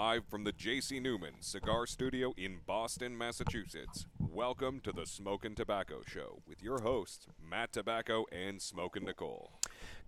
[0.00, 0.98] live from the J.C.
[0.98, 4.06] Newman Cigar Studio in Boston, Massachusetts.
[4.18, 9.50] Welcome to the Smokin' Tabacco Show with your hosts, Matt Tabacco and Smokin' Nicole.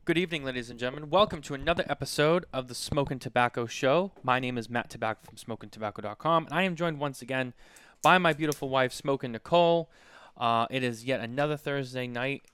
[0.07, 1.11] Good evening, ladies and gentlemen.
[1.11, 4.13] Welcome to another episode of the Smokin' Tabacco Show.
[4.23, 7.53] My name is Matt Tabacco from SmokinTabacco.com, and I am joined once again
[8.01, 9.91] by my beautiful wife, Smokin' Nicole.
[10.39, 12.45] Uh, it is yet another Thursday night.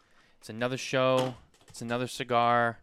[0.40, 1.36] It's another show.
[1.68, 2.80] It's another cigar.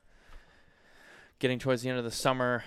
[1.40, 2.64] Getting towards the end of the summer.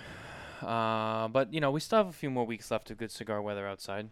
[0.61, 3.41] Uh, but, you know, we still have a few more weeks left of good cigar
[3.41, 4.09] weather outside.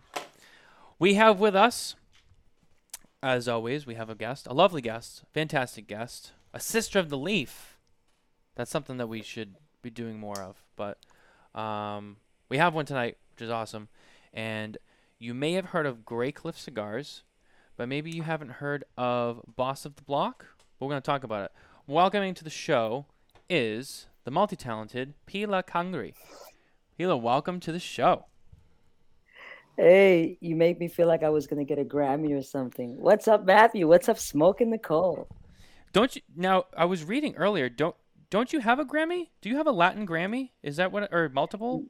[0.99, 1.95] We have with us,
[3.21, 7.17] as always, we have a guest, a lovely guest, fantastic guest, a sister of the
[7.17, 7.77] leaf.
[8.55, 10.63] That's something that we should be doing more of.
[10.75, 10.97] But
[11.53, 12.17] um,
[12.49, 13.89] we have one tonight, which is awesome.
[14.33, 14.77] And
[15.19, 17.23] you may have heard of Graycliff Cigars,
[17.75, 20.45] but maybe you haven't heard of Boss of the Block.
[20.79, 21.51] We're going to talk about it.
[21.85, 23.05] Welcoming to the show
[23.49, 26.13] is the multi-talented P La Cangri.
[26.97, 28.25] Pila, welcome to the show.
[29.77, 32.97] Hey, you make me feel like I was gonna get a Grammy or something.
[32.99, 33.87] What's up, Matthew?
[33.87, 35.29] What's up, Smoking Nicole?
[35.93, 36.65] Don't you now?
[36.75, 37.69] I was reading earlier.
[37.69, 37.95] Don't
[38.29, 39.29] don't you have a Grammy?
[39.39, 40.49] Do you have a Latin Grammy?
[40.61, 41.85] Is that what or multiple?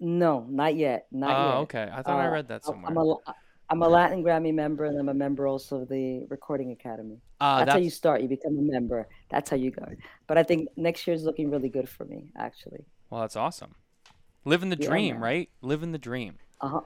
[0.00, 1.06] No, not yet.
[1.12, 1.56] Not oh, yet.
[1.60, 1.90] okay.
[1.92, 2.90] I thought I Uh, read that somewhere.
[2.90, 3.14] I'm a
[3.70, 7.18] I'm a Latin Grammy member, and I'm a member also of the Recording Academy.
[7.40, 8.20] uh, that's, that's how you start.
[8.20, 9.06] You become a member.
[9.30, 9.86] That's how you go.
[10.26, 12.84] But I think next year's looking really good for me, actually.
[13.10, 13.76] well, that's awesome.
[14.44, 15.22] Living the Yeah, dream, man.
[15.22, 15.50] right?
[15.62, 16.38] Living the dream.
[16.60, 16.80] Uh huh.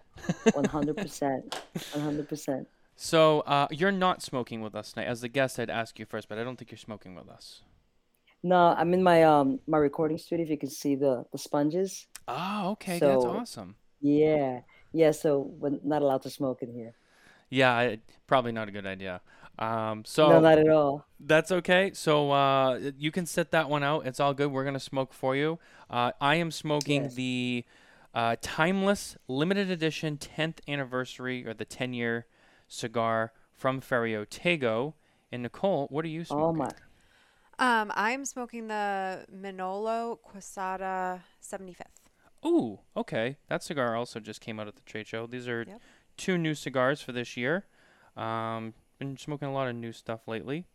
[0.52, 1.56] One hundred percent.
[1.92, 2.68] One hundred percent.
[2.96, 5.06] So uh, you're not smoking with us tonight.
[5.08, 7.62] As the guest, I'd ask you first, but I don't think you're smoking with us.
[8.42, 10.44] No, I'm in my um my recording studio.
[10.44, 12.06] If you can see the the sponges.
[12.28, 13.76] Oh, okay, that's awesome.
[14.00, 14.60] Yeah.
[14.94, 15.10] Yeah.
[15.10, 16.94] So we're not allowed to smoke in here.
[17.50, 19.20] Yeah, I, probably not a good idea.
[19.58, 21.06] Um, so no, not at all.
[21.20, 21.92] That's okay.
[21.94, 24.06] So uh, you can set that one out.
[24.06, 24.50] It's all good.
[24.50, 25.58] We're gonna smoke for you.
[25.90, 27.14] Uh, I am smoking Yes.
[27.14, 27.64] the
[28.14, 32.26] uh, timeless limited edition 10th anniversary or the 10 year
[32.66, 34.94] cigar from Ferio Tego.
[35.30, 36.44] And Nicole, what are you smoking?
[36.44, 36.70] Oh my.
[37.58, 42.03] Um, I'm smoking the Manolo Quesada 75th.
[42.46, 43.36] Ooh, okay.
[43.48, 45.26] That cigar also just came out at the trade show.
[45.26, 45.80] These are Yep.
[46.16, 47.64] two new cigars for this year.
[48.16, 50.66] Um, been smoking a lot of new stuff lately.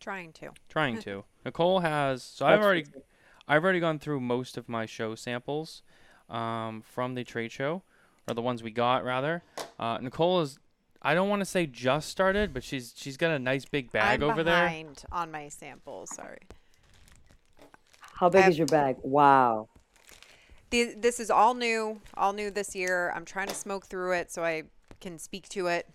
[0.00, 0.50] Trying to.
[0.68, 1.24] Trying to.
[1.44, 2.22] Nicole has.
[2.22, 2.84] So I've already.
[3.48, 5.82] I've already gone through most of my show samples
[6.30, 7.82] um, from the trade show,
[8.28, 9.42] or the ones we got rather.
[9.78, 10.58] Uh, Nicole is,
[11.02, 14.22] I don't want to say just started, but she's she's got a nice big bag
[14.22, 14.64] I'm over there.
[14.66, 16.14] behind on my samples.
[16.14, 16.38] Sorry.
[18.14, 18.96] How big I- is your bag?
[19.02, 19.68] Wow.
[20.70, 23.12] The, this is all new, all new this year.
[23.14, 24.64] I'm trying to smoke through it so I
[25.00, 25.88] can speak to it,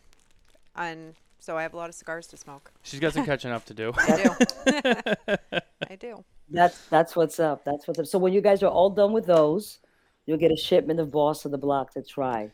[0.75, 2.72] and so I have a lot of cigars to smoke.
[2.84, 3.91] She's got some catching up to do.
[3.97, 5.35] I do.
[5.90, 6.24] I do.
[6.50, 7.63] That's that's what's up.
[7.66, 8.06] That's what's up.
[8.06, 9.79] So when you guys are all done with those,
[10.25, 12.52] you'll get a shipment of Boss of the Block to try.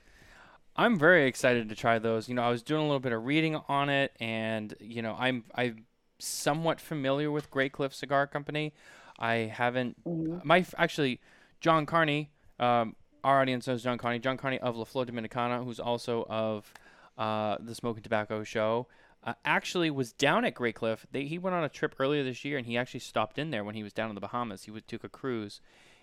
[0.75, 2.27] I'm very excited to try those.
[2.27, 5.15] You know, I was doing a little bit of reading on it, and you know,
[5.17, 5.85] I'm I'm
[6.19, 8.73] somewhat familiar with Graycliff Cigar Company.
[9.17, 10.03] I haven't.
[10.05, 10.43] Mhm.
[10.43, 11.21] My actually,
[11.65, 12.29] John Carney.
[12.59, 14.19] Um, our audience knows John Carney.
[14.19, 16.71] John Carney of La Flor Dominicana, who's also of
[17.17, 18.85] uh, the Smoking Tabacco Show.
[19.23, 21.07] Uh, actually, was down at Graycliff.
[21.11, 23.63] They, he went on a trip earlier this year, and he actually stopped in there
[23.63, 24.65] when he was down in the Bahamas.
[24.65, 25.59] He took a cruise,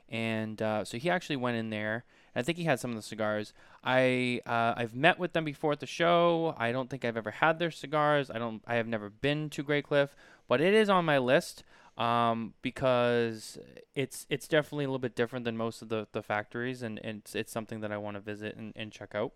[0.09, 2.07] and uh, so he actually went in there.
[2.35, 3.53] I think he had some of the cigars.
[3.85, 6.57] I uh, I've met with them before at the show.
[6.59, 8.33] I don't think I've ever had their cigars.
[8.33, 8.65] I don't.
[8.67, 10.09] I have never been to Graycliff,
[10.49, 11.63] but it is on my list
[11.99, 13.59] um, because
[13.95, 17.19] it's it's definitely a little bit different than most of the, the factories, and, and
[17.19, 19.33] it's, it's something that I want to visit and, and check out.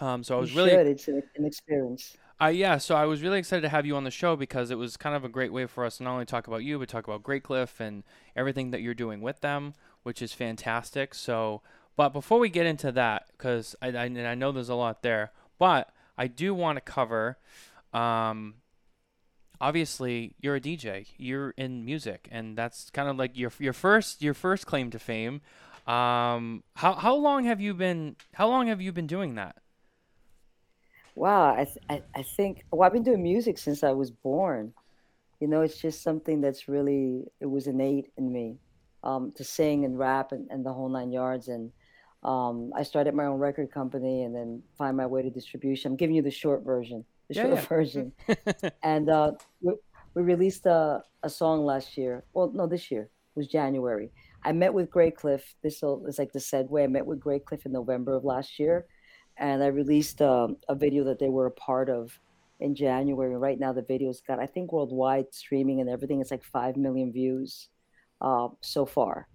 [0.00, 0.86] Um, so I You was really should.
[0.86, 2.16] It's an, an experience.
[2.40, 4.78] uh, yeah, so I was really excited to have you on the show because it
[4.78, 6.88] was kind of a great way for us to not only talk about you, but
[6.88, 8.02] talk about Graycliff and
[8.34, 11.14] everything that you're doing with them, which is fantastic.
[11.14, 11.62] So,
[11.96, 15.30] but before we get into that, because I, I, I know there's a lot there,
[15.58, 17.38] but I do want to cover,
[17.92, 18.54] um,
[19.62, 24.22] obviously you're a DJ, you're in music, and that's kind of like your your first
[24.22, 25.40] your first claim to fame.
[25.86, 29.56] Um, how how long have you been how long have you been doing that?
[31.14, 31.54] Wow.
[31.54, 34.74] I, th- I think well I've been doing music since I was born.
[35.40, 38.58] You know, it's just something that's really it was innate in me,
[39.04, 41.48] um, to sing and rap and, and the whole nine yards.
[41.48, 41.72] And
[42.22, 45.92] um, I started my own record company and then find my way to distribution.
[45.92, 47.66] I'm giving you the short version, the Yeah, short yeah.
[47.68, 48.12] version.
[48.82, 49.74] and uh, we,
[50.14, 52.24] we released a, a song last year.
[52.34, 54.10] Well, no, this year it was January.
[54.44, 55.42] I met with Graycliff.
[55.62, 56.82] This is like the segue.
[56.82, 58.86] I met with Graycliff in November of last year,
[59.36, 62.18] and I released um, a video that they were a part of
[62.60, 63.36] in January.
[63.36, 66.20] Right now, the video's got I think worldwide streaming and everything.
[66.20, 67.68] It's like five million views
[68.20, 69.28] uh, so far,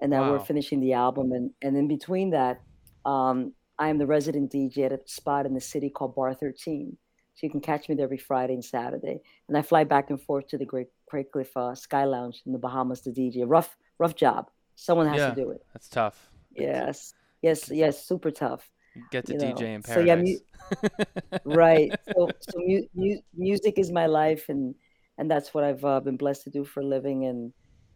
[0.00, 1.32] and now we're finishing the album.
[1.32, 2.60] And and in between that,
[3.04, 6.96] um, I am the resident DJ at a spot in the city called Bar 13.
[7.40, 9.22] So you can catch me there every Friday and Saturday.
[9.48, 12.58] And I fly back and forth to the Great Graycliff uh, Sky Lounge in the
[12.58, 13.44] Bahamas to DJ.
[13.46, 14.50] Rough rough job.
[14.76, 15.30] Someone has Yeah.
[15.30, 15.64] to do it.
[15.72, 16.30] That's tough.
[16.54, 18.04] Yes, yes, yes.
[18.04, 18.68] Super tough.
[18.94, 20.36] You Get to You know, DJ in so yeah, mu-
[21.44, 24.74] right so so mu- mu- music is my life and
[25.16, 27.52] and that's what i've uh, been blessed to do for a living and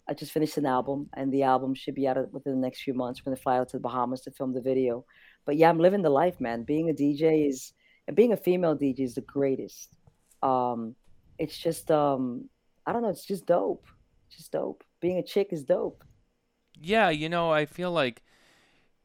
[0.08, 2.94] i just finished an album and the album should be out within the next few
[2.94, 5.04] months we're to fly out to the bahamas to film the video
[5.44, 7.72] but yeah i'm living the life man being a dj is
[8.06, 9.96] and being a female dj is the greatest
[10.42, 10.94] um
[11.38, 12.48] it's just um
[12.86, 13.86] i don't know it's just dope
[14.34, 16.04] just dope being a chick is dope
[16.80, 18.22] Yeah, you know, I feel like,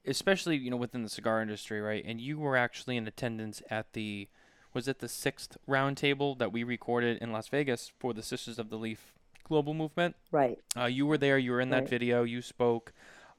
[0.05, 2.03] especially you know within the cigar industry, right?
[2.05, 4.29] And you were actually in attendance at the,
[4.73, 8.69] was it the sixth roundtable that we recorded in Las Vegas for the Sisters of
[8.69, 9.13] the Leaf
[9.43, 10.15] global movement?
[10.31, 11.37] right Uh, you were there.
[11.37, 11.89] You were in that Right.
[11.89, 12.23] video.
[12.23, 12.93] You spoke.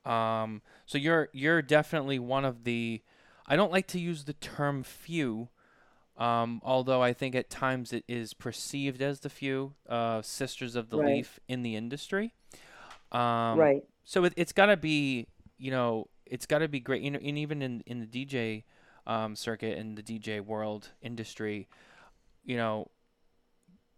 [0.04, 3.02] Um, so you're you're definitely one of the.
[3.50, 5.50] I don't like to use the term few,
[6.16, 10.90] um, although I think at times it is perceived as the few uh, sisters of
[10.90, 11.16] the Right.
[11.16, 12.34] leaf in the industry.
[13.12, 17.02] Um, right so it, it's got to be, you know, it's got to be great.
[17.02, 18.64] You know, and even in in the DJ
[19.06, 21.68] um, circuit and the DJ world industry,
[22.44, 22.88] you know,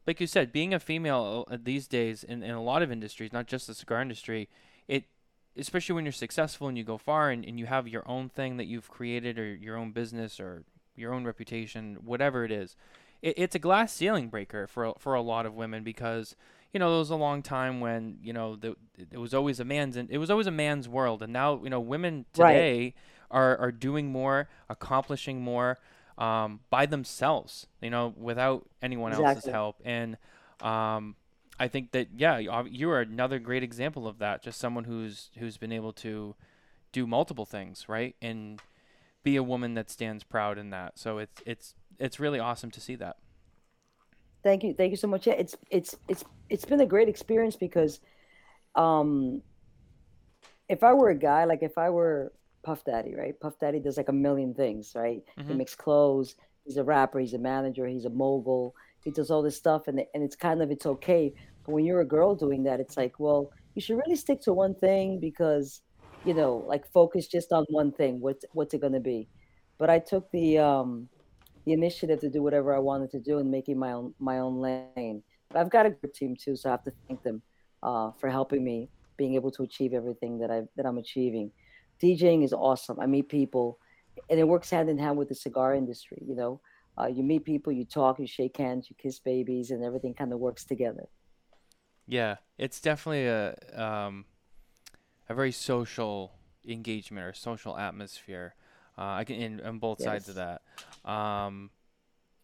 [0.06, 3.32] like you said, being a female uh, these days in, in a lot of industries,
[3.32, 4.48] not just the cigar industry,
[4.88, 5.04] it
[5.56, 8.56] especially when you're successful and you go far and, and you have your own thing
[8.56, 10.64] that you've created or your own business or
[10.96, 12.76] your own reputation, whatever it is,
[13.22, 16.34] it, it's a glass ceiling breaker for a- for a lot of women because
[16.72, 18.76] you know there was a long time when you know the,
[19.10, 21.70] it was always a man's and it was always a man's world and now you
[21.70, 22.68] know women Right.
[22.72, 22.94] today
[23.30, 25.78] are are doing more, accomplishing more
[26.18, 29.80] um, by themselves, you know, without anyone else's help.
[29.84, 30.16] And
[30.60, 31.16] um,
[31.58, 34.42] I think that yeah, you are- another great example of that.
[34.42, 36.34] Just someone who's who's been able to
[36.92, 38.60] do multiple things, right, and
[39.22, 40.98] be a woman that stands proud in that.
[40.98, 43.16] So it's it's it's really awesome to see that.
[44.42, 45.26] Thank you, thank you so much.
[45.26, 48.00] Yeah, it's it's it's it's been a great experience because,
[48.74, 49.42] um,
[50.68, 52.32] if I were a guy, like if I were
[52.64, 53.38] Puff Daddy, right?
[53.38, 55.22] Puff Daddy does like a million things, right?
[55.46, 55.56] He Mhm.
[55.58, 56.34] makes clothes.
[56.64, 57.18] He's a rapper.
[57.20, 57.86] He's a manager.
[57.86, 58.74] He's a mogul.
[59.04, 61.34] He does all this stuff, and and it's kind of it's okay.
[61.64, 64.52] But when you're a girl doing that, it's like, well, you should really stick to
[64.52, 65.80] one thing because,
[66.24, 68.20] you know, like focus just on one thing.
[68.20, 69.28] What's what's it gonna be?
[69.78, 71.08] But I took the um
[71.64, 74.60] the initiative to do whatever I wanted to do and making my own my own
[74.60, 75.22] lane.
[75.48, 77.42] But I've got a good team too, so I have to thank them
[77.82, 81.50] uh, for helping me being able to achieve everything that I that I'm achieving.
[82.02, 82.98] DJing is awesome.
[82.98, 83.78] I meet people,
[84.28, 86.22] and it works hand in hand with the cigar industry.
[86.26, 86.60] You know,
[86.98, 90.32] uh, you meet people, you talk, you shake hands, you kiss babies, and everything kind
[90.32, 91.08] of works together.
[92.06, 94.24] Yeah, it's definitely a um,
[95.28, 96.32] a very social
[96.66, 98.54] engagement or social atmosphere.
[98.98, 100.62] Uh, I can in on both sides of that.
[101.10, 101.70] Um,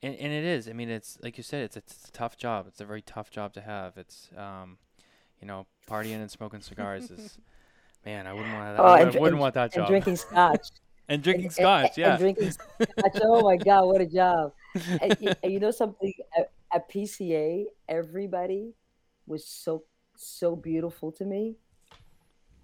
[0.02, 0.68] and, and it is.
[0.68, 1.62] I mean, it's like you said.
[1.64, 2.66] It's a, it's a tough job.
[2.68, 3.98] It's a very tough job to have.
[3.98, 4.78] It's um,
[5.40, 7.38] you know, partying and smoking cigars is.
[8.06, 8.80] Man, I wouldn't want that.
[8.82, 9.88] Oh, I wouldn't, and- want that And job.
[9.88, 10.68] drinking scotch.
[11.08, 12.10] And drinking and- scotch, and, yeah.
[12.10, 13.18] And drinking scotch.
[13.22, 14.52] Oh my God, what a job!
[15.00, 18.74] and, you know something at, at PCA, everybody
[19.26, 19.84] was so
[20.16, 21.56] so beautiful to me.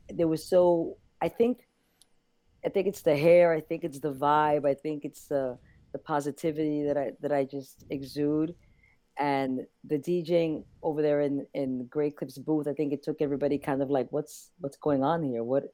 [0.08, 1.66] There was so I think
[2.64, 5.58] I think it's the hair, I think it's the vibe, I think it's the
[5.92, 8.54] the positivity that I that I just exude.
[9.16, 13.80] And the DJing over there in in Graycliff's booth, I think it took everybody kind
[13.80, 15.44] of like, what's what's going on here?
[15.44, 15.64] What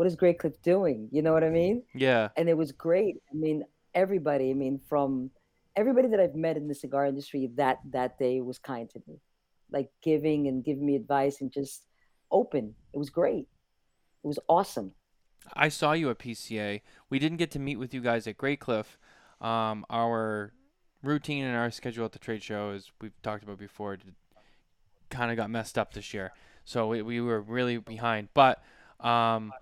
[0.00, 1.10] what is Graycliff doing?
[1.12, 1.82] You know what I mean?
[1.94, 3.16] yeah, and it was great.
[3.30, 3.64] I mean,
[3.94, 4.48] everybody.
[4.50, 5.30] I mean, from
[5.76, 9.20] everybody that I've met in the cigar industry that that day was kind to me,
[9.70, 11.84] like giving and giving me advice and just
[12.30, 12.74] open.
[12.94, 13.46] It was great.
[14.24, 14.92] It was awesome.
[15.52, 16.80] I saw you at PCA.
[17.10, 18.86] We didn't get to meet with you guys at Graycliff.
[19.42, 20.54] Um, our
[21.02, 23.98] routine and our schedule at the trade show, as we've talked about before,
[25.10, 26.32] kind of got messed up this year.
[26.64, 28.28] So we, we were really behind.
[28.32, 28.62] But
[28.98, 29.52] um,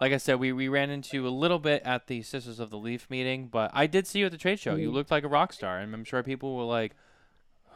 [0.00, 2.78] like I said, we, we ran into a little bit at the Sisters of the
[2.78, 3.48] Leaf meeting.
[3.48, 4.74] But I did see you at the trade show.
[4.76, 4.94] You Mhm.
[4.94, 6.94] looked like a rock star, and I'm sure people were like,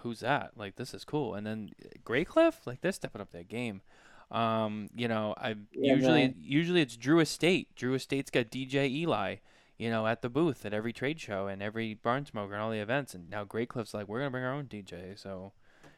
[0.03, 0.57] "Who's that?
[0.57, 1.71] Like this is cool." And then
[2.05, 3.83] Graycliff, like they're stepping up their game.
[4.31, 6.35] Um, you know, I Yeah, usually man.
[6.39, 7.75] usually it's Drew Estate.
[7.77, 9.37] Drew Estate's got DJ Eli,
[9.79, 12.71] you know, at the booth at every trade show and every barn smoker and all
[12.71, 13.15] the events.
[13.15, 15.15] And now Graycliff's like, we're gonna bring our own DJ.
[15.17, 15.53] So,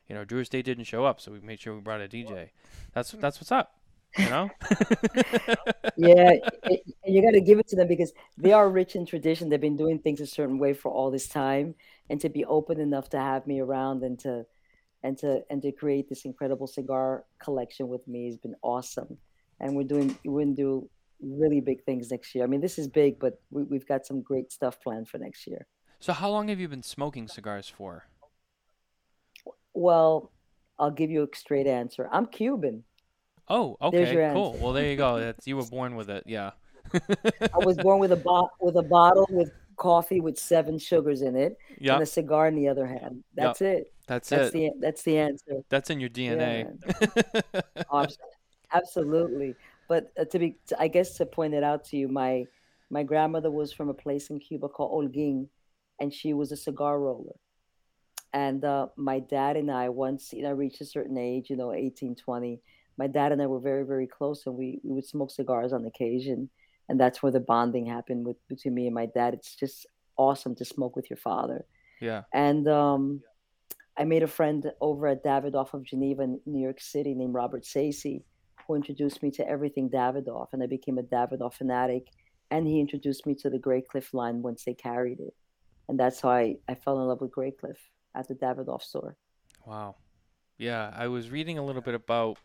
[0.09, 2.51] you know, Drew Estate didn't show up, so we made sure we brought a DJ.
[2.93, 3.80] That's that's what's up.
[4.19, 4.51] You know.
[5.97, 6.33] Yeah,
[6.65, 9.51] it, and you got to give it to them because they are rich in tradition.
[9.51, 11.75] They've been doing things a certain way for all this time,
[12.09, 14.47] and to be open enough to have me around and to
[15.03, 19.19] and to and to create this incredible cigar collection with me has been awesome.
[19.61, 20.89] and we're doing we're gonna do
[21.21, 22.45] really big things next year.
[22.45, 25.47] I mean, this is big, but we, we've got some great stuff planned for next
[25.47, 25.67] year.
[25.99, 28.07] So how long have you been smoking cigars for?
[29.75, 30.33] Well,
[30.79, 32.09] I'll give you a straight answer.
[32.11, 32.85] I'm Cuban.
[33.51, 34.23] Oh, okay, cool.
[34.23, 34.63] answer.
[34.65, 35.19] Well, there you go.
[35.19, 36.25] That's you were born with it.
[36.27, 36.53] Yeah.
[36.95, 41.37] I was born with a bo- with a bottle with coffee with seven sugars in
[41.37, 43.25] it Yeah, and a cigar in the other hand.
[43.35, 43.93] That's it.
[44.07, 44.53] that's That's it.
[44.53, 45.63] the that's the answer.
[45.69, 46.67] That's in your DNA.
[47.93, 48.19] Abs-
[48.73, 49.55] absolutely.
[49.89, 52.47] But uh, to be, I guess to point it out to you, my
[52.91, 55.49] my grandmother was from a place in Cuba called Holguin,
[56.01, 57.35] and she was a cigar roller.
[58.33, 61.73] And uh, my dad and I, once you know, reached a certain age, you know,
[61.73, 62.61] 18, 20,
[63.01, 65.87] my dad and I were very, very close, and we, we would smoke cigars on
[65.87, 66.51] occasion,
[66.91, 69.33] and that's where the bonding happened with between me and my dad.
[69.33, 69.87] It's just
[70.19, 71.65] awesome to smoke with your father.
[71.99, 72.25] yeah.
[72.35, 73.23] And um,
[73.97, 77.65] I made a friend over at Davidoff of Geneva in New York City named Robert
[77.65, 78.23] Sacy,
[78.67, 82.09] who introduced me to everything Davidoff, and I became a Davidoff fanatic.
[82.51, 85.35] And he introduced me to the Graycliff line once they carried it,
[85.89, 87.79] and that's how I, I fell in love with Graycliff
[88.15, 89.17] at the Davidoff store.
[89.65, 89.97] Wow.
[90.59, 92.37] Yeah, I was reading a little bit about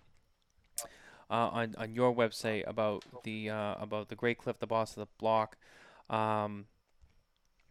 [1.30, 5.08] uh, on on your website about the uh, about the Graycliff, the boss of the
[5.18, 5.58] block,
[6.10, 6.66] um,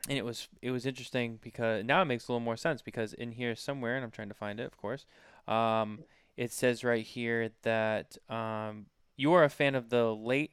[0.08, 3.12] and it was it was interesting because now it makes a little more sense because
[3.12, 5.06] in here somewhere, and I'm trying to find it, of course,
[5.46, 6.04] um,
[6.36, 10.52] it says right here that um, you are a fan of the late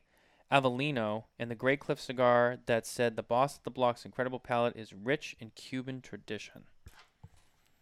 [0.51, 4.93] Avelino and the Graycliff cigar that said the boss of the block's incredible palate is
[4.93, 6.63] rich in Cuban tradition.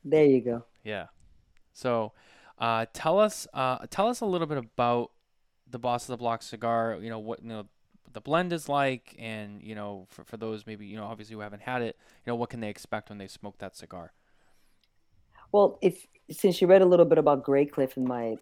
[0.04, 0.64] There you go.
[0.84, 1.08] Yeah.
[1.74, 2.14] So,
[2.60, 5.12] uh, tell us, uh, tell us a little bit about
[5.70, 6.98] the Boss of the Block cigar.
[7.02, 7.66] You know what you know
[8.12, 11.42] the blend is like, and you know for, for those maybe you know obviously who
[11.42, 14.14] haven't had it, you know what can they expect when they smoke that cigar?
[15.52, 18.36] Well, if since you read a little bit about Graycliff in my,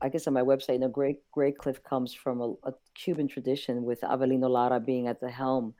[0.00, 3.82] I guess on my website, you know, Grey Graycliff comes from a, a Cuban tradition
[3.82, 5.74] with Avelino Lara being at the helm.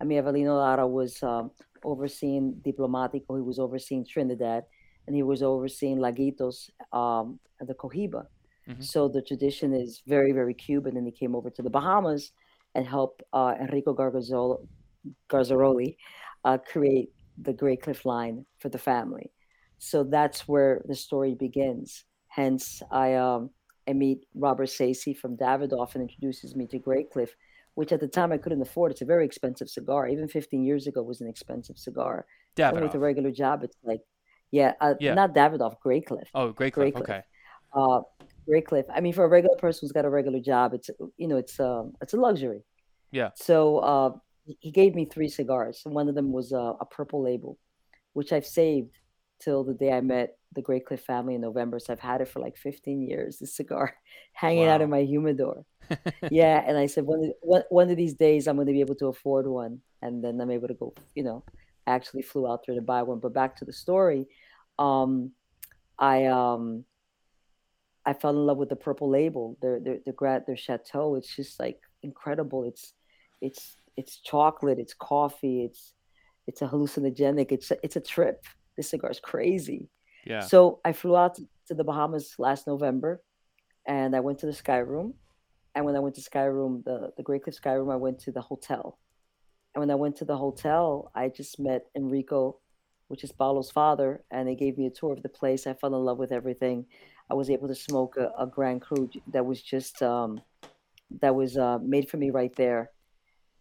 [0.00, 1.50] I mean, Avelino Lara was um,
[1.84, 3.36] overseeing Diplomático.
[3.36, 4.64] He was overseeing Trinidad,
[5.08, 8.22] and he was overseeing Laguitos, um, the Cohiba.
[8.68, 8.84] Mhm.
[8.84, 10.96] So the tradition is very, very Cuban.
[10.96, 12.32] And he came over to the Bahamas
[12.74, 14.68] and helped uh, Enrico Gargazolo,
[15.30, 15.96] Garzaroli
[16.44, 17.10] uh, create
[17.46, 19.32] the Graycliff line for the family.
[19.78, 22.04] So that's where the story begins.
[22.28, 23.50] Hence, I um,
[23.88, 27.30] I meet Robert Sacy from Davidoff and introduces me to Graycliff,
[27.74, 28.92] which at the time I couldn't afford.
[28.92, 30.08] It's a very expensive cigar.
[30.08, 32.26] Even 15 years ago, it was an expensive cigar.
[32.74, 34.02] And with a regular job, it's like,
[34.50, 35.14] yeah, uh, Yeah.
[35.14, 36.28] not Davidoff, Graycliff.
[36.34, 36.96] Oh, Graycliff.
[36.96, 37.22] Okay.
[37.74, 38.00] Uh,
[38.48, 38.84] Graycliff.
[38.94, 41.58] I mean, for a regular person who's got a regular job, it's you know, it's
[41.60, 42.62] um, it's a luxury.
[43.10, 43.30] Yeah.
[43.34, 44.10] So uh,
[44.60, 47.58] he- gave me three cigars, and one of them was a, a purple label,
[48.14, 48.96] which I've saved
[49.40, 51.78] till the day I met the Graycliff family in November.
[51.78, 53.38] So I've had it for like 15 years.
[53.38, 53.94] This cigar
[54.32, 55.64] hanging out in my humidor.
[56.30, 58.80] yeah, and I said one of, one, one of these days I'm going to be
[58.80, 60.94] able to afford one, and then I'm able to go.
[61.14, 61.44] You know,
[61.88, 63.18] actually flew out there to buy one.
[63.18, 64.26] But back to the story,
[64.78, 65.32] um,
[65.98, 66.84] I um,
[68.06, 71.16] I fell in love with the purple label, their their their, their chateau.
[71.16, 72.64] It's just like incredible.
[72.64, 72.94] It's
[73.40, 75.92] it's it's chocolate, it's coffee, it's
[76.46, 77.52] it's a hallucinogenic.
[77.52, 78.44] It's a, it's a trip.
[78.76, 79.88] This cigar is crazy.
[80.24, 80.40] Yeah.
[80.40, 83.22] So I flew out to the Bahamas last November,
[83.86, 85.14] and I went to the Sky Room.
[85.74, 88.32] And when I went to Sky Room, the the Graycliff Sky Room, I went to
[88.32, 88.98] the hotel.
[89.78, 92.58] And when I went to the hotel, I just met Enrico,
[93.06, 95.68] which is Paolo's father, and they gave me a tour of the place.
[95.68, 96.84] I fell in love with everything.
[97.30, 100.40] I was able to smoke a, a Grand Cru that was just um,
[101.20, 102.90] that was uh, made for me right there,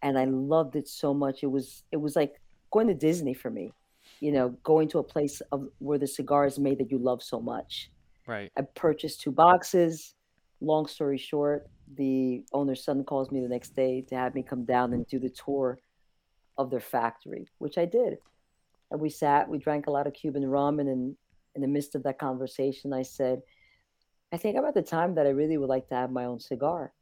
[0.01, 1.43] and I loved it so much.
[1.43, 3.71] It was it was like going to Disney for me,
[4.19, 7.21] you know, going to a place of where the cigar is made that you love
[7.21, 7.91] so much.
[8.25, 8.51] Right.
[8.57, 10.15] I purchased two boxes.
[10.62, 14.65] Long story short, the owner's son calls me the next day to have me come
[14.65, 15.77] down and do the tour
[16.57, 18.17] of their factory, which I did.
[18.91, 21.17] And we sat, we drank a lot of Cuban rum, and in,
[21.55, 23.41] in the midst of that conversation, I said,
[24.31, 26.93] I think I'm the time that I really would like to have my own cigar.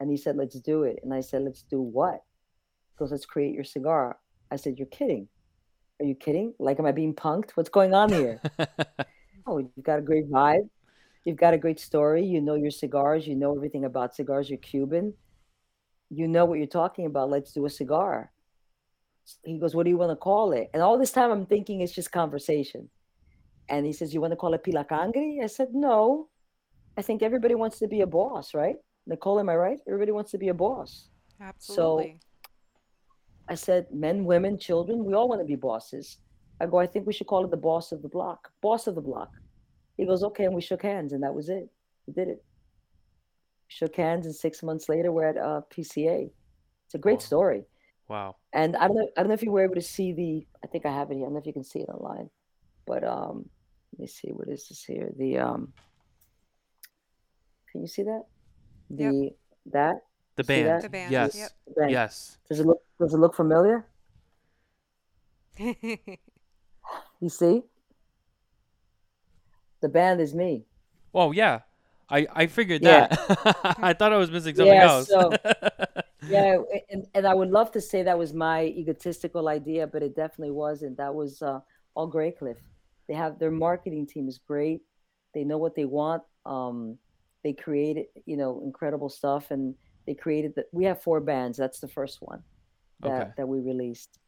[0.00, 1.00] And he said, Let's do it.
[1.02, 2.14] And I said, Let's do what?
[2.14, 4.18] He goes, Let's create your cigar.
[4.50, 5.28] I said, You're kidding.
[6.00, 6.54] Are you kidding?
[6.58, 7.52] Like, am I being punked?
[7.54, 8.40] What's going on here?
[9.46, 10.70] Oh, you've got a great vibe.
[11.24, 12.24] You've got a great story.
[12.24, 13.26] You know your cigars.
[13.26, 14.48] You know everything about cigars.
[14.48, 15.12] You're Cuban.
[16.08, 17.28] You know what you're talking about.
[17.28, 18.32] Let's do a cigar.
[19.44, 20.70] He goes, What do you want to call it?
[20.74, 22.90] And all this time I'm thinking it's just conversation.
[23.68, 25.38] And he says, You want to call it P La Cangri?
[25.42, 26.28] I said, No.
[26.96, 28.76] I think everybody wants to be a boss, right?
[29.06, 29.78] Nicole, am I right?
[29.88, 31.08] Everybody wants to be a boss.
[31.40, 32.04] Absolutely.
[33.48, 36.18] So I said, men, women, children, we all want to be bosses.
[36.60, 38.48] I go, I think we should call it the boss of the block.
[38.62, 39.30] Boss of the block.
[39.96, 41.68] He goes, okay, and we shook hands, and that was it.
[42.06, 42.44] We did it.
[43.68, 46.30] shook hands, and six months later, we're at uh, PCA.
[46.86, 47.30] It's a great Wow.
[47.30, 47.64] story.
[48.08, 48.36] Wow.
[48.52, 50.46] And I don't know, I don't know if you were able to see the.
[50.62, 51.24] I think I have it here.
[51.24, 52.28] I don't know if you can see it online,
[52.86, 53.48] but um,
[53.92, 54.28] let me see.
[54.28, 55.10] What is this here?
[55.16, 55.72] The um.
[57.72, 58.22] Can you see that?
[58.90, 59.12] Yep.
[59.12, 59.30] The
[59.72, 59.96] that
[60.36, 60.68] The See that?
[60.68, 60.82] band.
[60.84, 61.36] The band, Yes.
[61.36, 61.50] yep.
[61.76, 61.90] Right.
[61.90, 62.38] Yes.
[62.48, 63.86] Does it look Does it look familiar?
[67.20, 67.62] You see?
[69.80, 70.66] The band is me.
[71.14, 71.60] Oh yeah.
[72.10, 73.06] I I figured Yeah.
[73.08, 73.76] that.
[73.82, 75.08] I thought I was missing something Yeah, else.
[75.08, 75.32] so-
[76.26, 76.58] Yeah,
[76.90, 80.52] and, and I would love to say that was my egotistical idea, but it definitely
[80.52, 80.96] wasn't.
[80.96, 81.60] That was uh,
[81.94, 82.56] all Graycliff.
[83.08, 84.82] They have their marketing team is great.
[85.34, 86.22] They know what they want.
[86.46, 86.98] Um,
[87.42, 89.74] they created, you know, incredible stuff, and
[90.06, 90.66] they created that.
[90.72, 91.58] We have four bands.
[91.58, 92.42] That's the first one
[93.04, 93.34] that Okay.
[93.36, 94.18] that we released.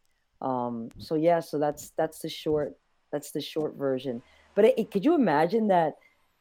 [0.41, 2.75] Um, so yeah, so that's that's the short
[3.12, 4.23] that's the short version.
[4.55, 5.95] But it, it- could you imagine that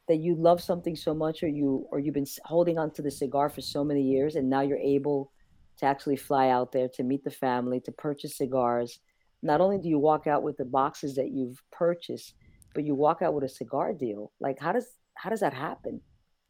[0.08, 3.10] that you love something so much, or you or you've been holding on to the
[3.10, 5.32] cigar for so many years, and now you're able
[5.78, 9.00] to actually fly out there to meet the family, to purchase cigars.
[9.42, 12.34] Not only do you walk out with the boxes that you've purchased,
[12.74, 14.32] but you walk out with a cigar deal.
[14.40, 16.00] Like how does how does that happen?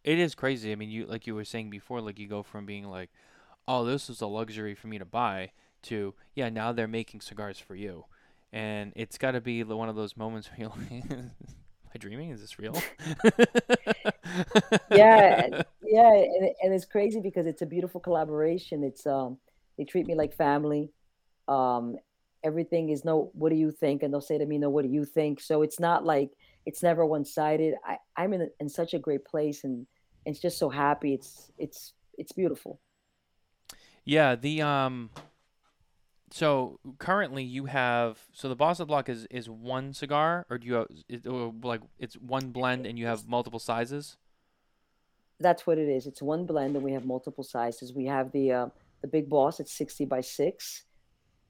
[0.04, 0.72] It is crazy.
[0.72, 3.10] I mean, you like you were saying before, like you go from being like,
[3.66, 5.50] "Oh, this was a luxury for me to buy,"
[5.82, 8.04] to yeah, now they're making cigars for you,
[8.52, 11.32] and it's got to be one of those moments where you're like, "Am
[11.96, 12.30] I dreaming?
[12.30, 12.74] Is this real?"
[14.90, 15.48] yeah
[15.82, 18.84] yeah and, and it's crazy because it's a beautiful collaboration.
[18.84, 19.38] It's um
[19.78, 20.90] they treat me like family.
[21.48, 21.96] Um
[22.44, 24.02] everything is no what do you think?
[24.02, 25.40] And they'll say to me no what do you think?
[25.40, 26.30] So it's not like
[26.66, 27.74] it's never one-sided.
[27.84, 29.86] I i'm in, in such a great place and
[30.26, 31.14] it's just so happy.
[31.14, 32.80] It's it's it's beautiful.
[34.04, 35.10] Yeah, the um
[36.30, 40.66] so currently you have so the Boss of Block is is one cigar or do
[40.66, 41.26] you have it,
[41.64, 44.16] like it's one blend and you have multiple sizes?
[45.38, 48.50] that's what it is it's one blend and we have multiple sizes we have the
[48.50, 48.66] uh
[49.02, 50.84] the big boss it's 60 by 6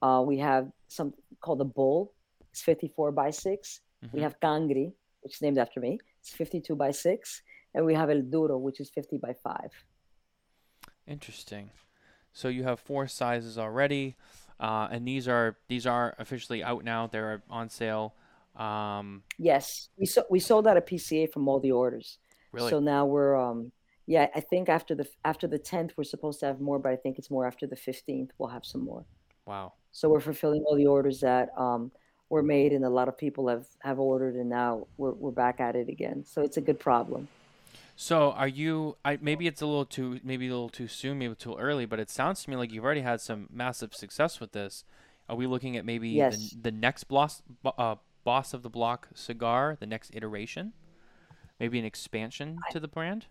[0.03, 2.13] uh we have some called the bull
[2.51, 3.81] it's 54 by 6
[4.13, 4.23] We Mhm.
[4.23, 5.99] have Cangri, which is named after me.
[6.21, 7.43] It's 52 by 6.
[7.75, 9.73] And we have El Duro, which is 50 by 5.
[11.07, 11.71] Interesting.
[12.33, 14.17] So you have four sizes already,
[14.61, 17.07] uh, and these are these are officially out now.
[17.07, 18.15] They're on sale.
[18.57, 22.19] Um, Yes, we so, we sold out a PCA from all the orders.
[22.53, 23.73] really, So now we're um
[24.07, 26.97] yeah, I think after the after the 10th we're supposed to have more, but I
[26.97, 29.05] think it's more after the 15th we'll have some more.
[29.47, 29.73] wow.
[29.93, 31.91] So we're fulfilling all the orders that um
[32.29, 35.61] were made and a lot of people have have ordered and now we're we're back
[35.61, 36.25] at it again.
[36.25, 37.29] So it's a good problem.
[37.97, 38.97] So are you?
[39.05, 41.99] I maybe it's a little too maybe a little too soon, maybe too early, but
[41.99, 44.85] it sounds to me like you've already had some massive success with this.
[45.29, 46.51] Are we looking at maybe Yes.
[46.51, 50.75] the, the next boss uh, boss of the block cigar, the next iteration,
[51.59, 53.27] maybe an expansion to the brand?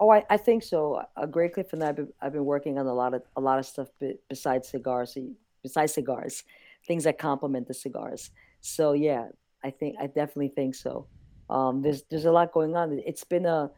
[0.00, 1.04] Oh, I, I think so.
[1.16, 3.66] Uh, Graycliff and I've been, I've been working on a lot of a lot of
[3.66, 3.88] stuff
[4.28, 5.16] besides cigars.
[5.62, 6.44] Besides cigars,
[6.86, 8.30] things that complement the cigars.
[8.60, 9.28] So yeah,
[9.62, 11.08] I think I definitely think so.
[11.50, 13.00] Um, there's there's a lot going on.
[13.06, 13.70] It's been a,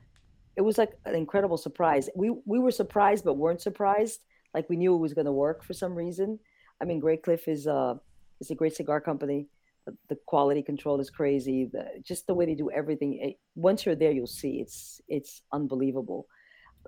[0.57, 2.09] it was like an incredible surprise.
[2.15, 4.21] We we were surprised but weren't surprised.
[4.55, 6.39] Like we knew it was going to work for some reason.
[6.81, 7.95] I mean, Graycliff is uh
[8.41, 9.49] is a great cigar company.
[9.87, 11.71] The, the quality control is crazy.
[11.73, 13.19] The, just the way they do everything.
[13.23, 16.27] It, once you're there, you'll see it's it's unbelievable.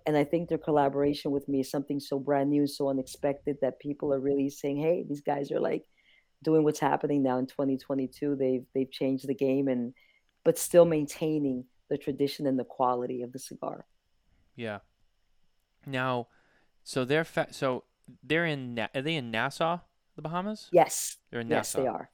[0.07, 3.81] And I think their collaboration with me is something so brand new, so unexpected that
[3.81, 5.85] people are really saying, "Hey, these guys are like
[6.43, 8.37] doing what's happening now in 2022.
[8.37, 9.93] They've they've changed the game and
[10.49, 11.59] but still maintaining
[11.91, 13.87] the tradition and the quality of the cigar."
[14.57, 14.79] Yeah.
[15.87, 16.29] Now,
[16.85, 17.85] so they're fa- so
[18.29, 19.81] they're in Na- are they in Nassau,
[20.17, 20.69] the Bahamas?
[20.73, 21.83] Yes, They're in yes, Nassau.
[21.83, 22.11] they are.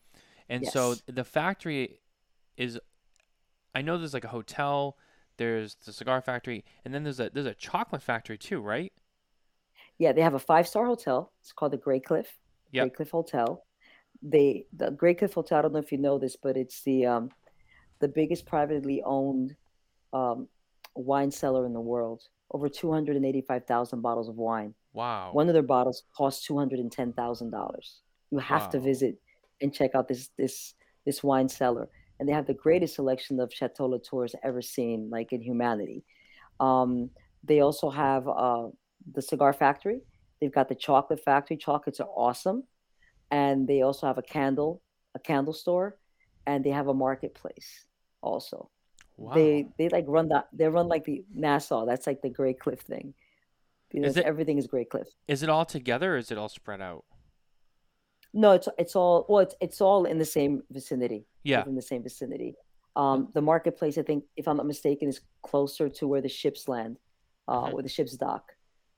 [0.48, 2.00] And so the factory
[2.56, 2.78] is
[3.74, 4.96] I know there's like a hotel,
[5.36, 8.92] there's the cigar factory, and then there's a there's a chocolate factory too, right?
[9.98, 11.32] Yeah, they have a five star hotel.
[11.40, 12.26] It's called the Graycliff.
[12.72, 12.82] Yep.
[12.88, 13.64] Grey Cliff Hotel.
[14.22, 15.58] They the Graycliff Hotel.
[15.58, 17.30] I don't know if you know this, but it's the um,
[18.04, 19.56] the biggest privately owned
[20.12, 20.46] um,
[20.94, 22.20] wine cellar in the world.
[22.50, 24.74] Over two hundred and eighty five thousand bottles of wine.
[24.92, 25.30] Wow.
[25.32, 28.02] One of their bottles costs two hundred and ten thousand dollars.
[28.30, 29.14] You have to visit
[29.62, 30.74] and check out this this
[31.06, 31.88] this wine cellar,
[32.18, 36.04] and they have the greatest selection of Chateau Latour's ever seen, like in humanity.
[36.60, 37.08] Um,
[37.42, 38.68] they also have uh,
[39.14, 40.02] the cigar factory.
[40.40, 41.56] They've got the chocolate factory.
[41.56, 42.64] Chocolates are awesome,
[43.30, 44.82] and they also have a candle
[45.14, 45.96] a candle store,
[46.46, 47.86] and they have a marketplace
[48.24, 48.70] also.
[49.16, 49.34] wow.
[49.34, 51.84] They they like run that they run like the Nassau.
[51.86, 53.14] That's like the Graycliff thing.
[53.90, 55.06] Because it- everything is Graycliff.
[55.28, 57.04] is it all together or is it all spread out?
[58.32, 61.26] No, it's it's all well, it's it's all in the same vicinity.
[61.44, 61.58] Yeah.
[61.60, 62.54] within the same vicinity.
[62.96, 66.68] Um, the marketplace, I think, if I'm not mistaken, is closer to where the ships
[66.68, 66.96] land.
[67.46, 67.72] uh, Mhm.
[67.74, 68.44] where the ships dock.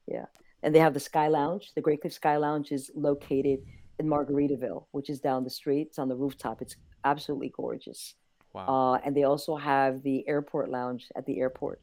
[0.07, 0.27] Yeah,
[0.63, 1.73] and they have the Sky Lounge.
[1.75, 3.59] The Graycliff Sky Lounge is located
[3.99, 5.89] in Margaritaville, which is down the street.
[5.89, 6.63] It's on the rooftop.
[6.63, 8.15] It's absolutely gorgeous.
[8.57, 8.95] Wow.
[8.95, 11.83] Uh, and they also have the airport lounge at the airport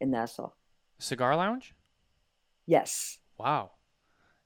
[0.00, 0.50] in Nassau.
[1.00, 1.74] Cigar lounge?
[2.66, 3.18] Yes.
[3.36, 3.72] Wow.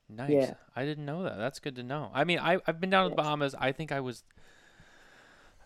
[0.09, 0.31] Nice.
[0.31, 0.54] Yeah.
[0.74, 1.37] I didn't know that.
[1.37, 2.11] That's good to know.
[2.14, 3.54] I mean, I, I've been down to the Bahamas.
[3.54, 4.24] I think I was.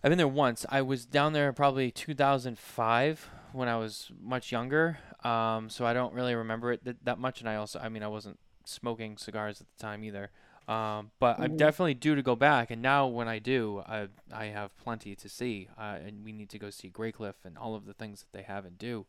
[0.03, 0.65] I've been there once.
[0.67, 4.97] I was down there probably 2005 when I was much younger.
[5.23, 7.39] Um, so I don't really remember it th- that much.
[7.39, 10.31] And I also, I mean, I wasn't smoking cigars at the time either.
[10.67, 11.57] Um, but I'm Mhm.
[11.57, 12.71] definitely due to go back.
[12.71, 15.67] And now when I do, I I have plenty to see.
[15.77, 18.43] Uh, and we need to go see Graycliff and all of the things that they
[18.43, 19.05] have and do.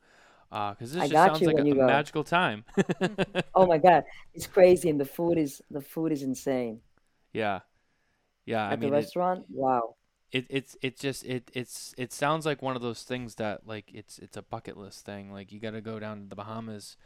[0.51, 2.65] Because this I just sounds like a, a magical time.
[3.55, 6.81] Oh my God, it's crazy, and the food is the food is insane.
[7.33, 7.61] Yeah.
[8.47, 9.97] Yeah, I At mean the it, restaurant, wow.
[10.33, 13.91] it it's it's just it it's it sounds like one of those things that like
[13.93, 15.33] it's it's a bucket list thing.
[15.33, 16.97] Like you got to go down to the Bahamas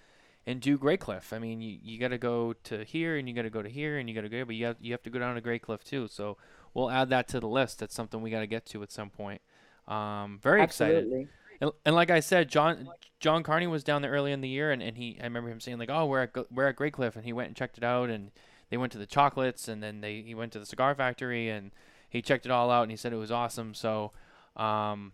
[0.49, 1.35] and do Graycliff.
[1.35, 3.69] I mean, you, you got to go to here and you got to go to
[3.69, 5.43] here and you got to go, but you have you have to go down to
[5.43, 6.09] Graycliff too.
[6.09, 6.39] So
[6.73, 7.81] we'll add that to the list.
[7.81, 9.43] That's something we got to get to at some point.
[9.87, 11.05] Um, very excited.
[11.05, 11.29] Absolutely.
[11.61, 12.89] And, and like I said, John
[13.21, 15.61] John Carney was down there early in the year, and, and he I remember him
[15.61, 18.09] saying like, oh, we're at we're at Graycliff, and he went and checked it out,
[18.09, 18.31] and
[18.71, 21.73] they went to the chocolates, and then they he went to the cigar factory, and
[22.09, 23.75] he checked it all out, and he said it was awesome.
[23.75, 24.13] So,
[24.57, 25.13] um,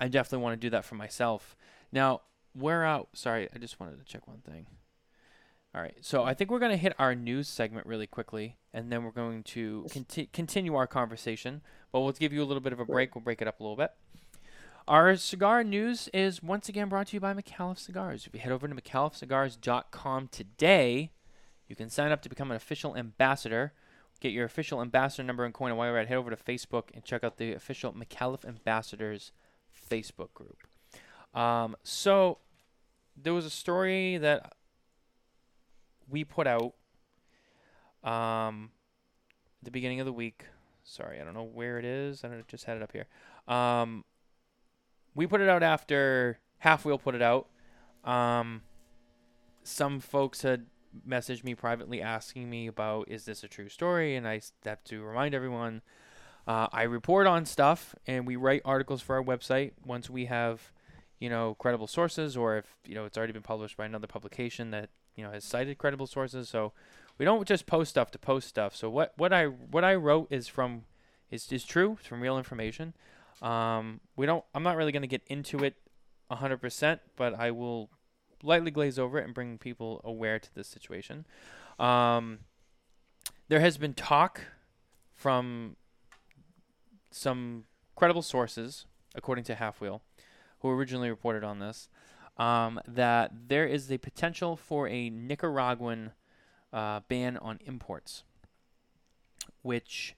[0.00, 1.54] I definitely want to do that for myself.
[1.92, 2.22] Now,
[2.54, 3.08] we're out.
[3.14, 4.66] Sorry, I just wanted to check one thing.
[5.74, 9.04] All right, so I think we're gonna hit our news segment really quickly, and then
[9.04, 11.62] we're going to conti- continue our conversation.
[11.92, 13.14] But we'll give you a little bit of a break.
[13.14, 13.92] We'll break it up a little bit.
[14.88, 18.26] Our cigar news is once again brought to you by McAuliffe Cigars.
[18.26, 21.12] If you head over to McAuliffeCigars.com today,
[21.68, 23.72] you can sign up to become an official ambassador.
[24.20, 25.70] Get your official ambassador number and coin.
[25.70, 28.44] And while you're at, it, head over to Facebook and check out the official McAuliffe
[28.44, 29.30] Ambassadors
[29.72, 30.66] Facebook group.
[31.34, 32.38] Um, so
[33.20, 34.52] there was a story that
[36.08, 36.74] we put out
[38.02, 38.70] um,
[39.60, 40.46] at the beginning of the week.
[40.82, 42.24] Sorry, I don't know where it is.
[42.24, 43.06] I don't, just had it up here.
[43.46, 44.04] Um,
[45.14, 47.48] we put it out after Half Wheel put it out.
[48.04, 48.62] Um,
[49.62, 50.66] some folks had
[51.08, 55.02] messaged me privately asking me about is this a true story, and I have to
[55.02, 55.82] remind everyone.
[56.46, 60.72] Uh, I report on stuff, and we write articles for our website once we have,
[61.20, 64.70] you know, credible sources, or if you know it's already been published by another publication
[64.72, 66.48] that you know has cited credible sources.
[66.48, 66.72] So
[67.18, 68.74] we don't just post stuff to post stuff.
[68.74, 70.84] So what what I what I wrote is from
[71.30, 71.98] is is true.
[72.00, 72.94] It's from real information.
[73.42, 74.44] Um, we don't.
[74.54, 75.76] I'm not really going to get into it
[76.30, 77.90] 100%, but I will
[78.42, 81.26] lightly glaze over it and bring people aware to this situation.
[81.78, 82.40] Um,
[83.48, 84.42] there has been talk
[85.14, 85.76] from
[87.10, 87.64] some
[87.96, 90.02] credible sources, according to Half Wheel,
[90.60, 91.88] who originally reported on this,
[92.36, 96.12] um, that there is the potential for a Nicaraguan
[96.72, 98.24] uh, ban on imports,
[99.62, 100.14] which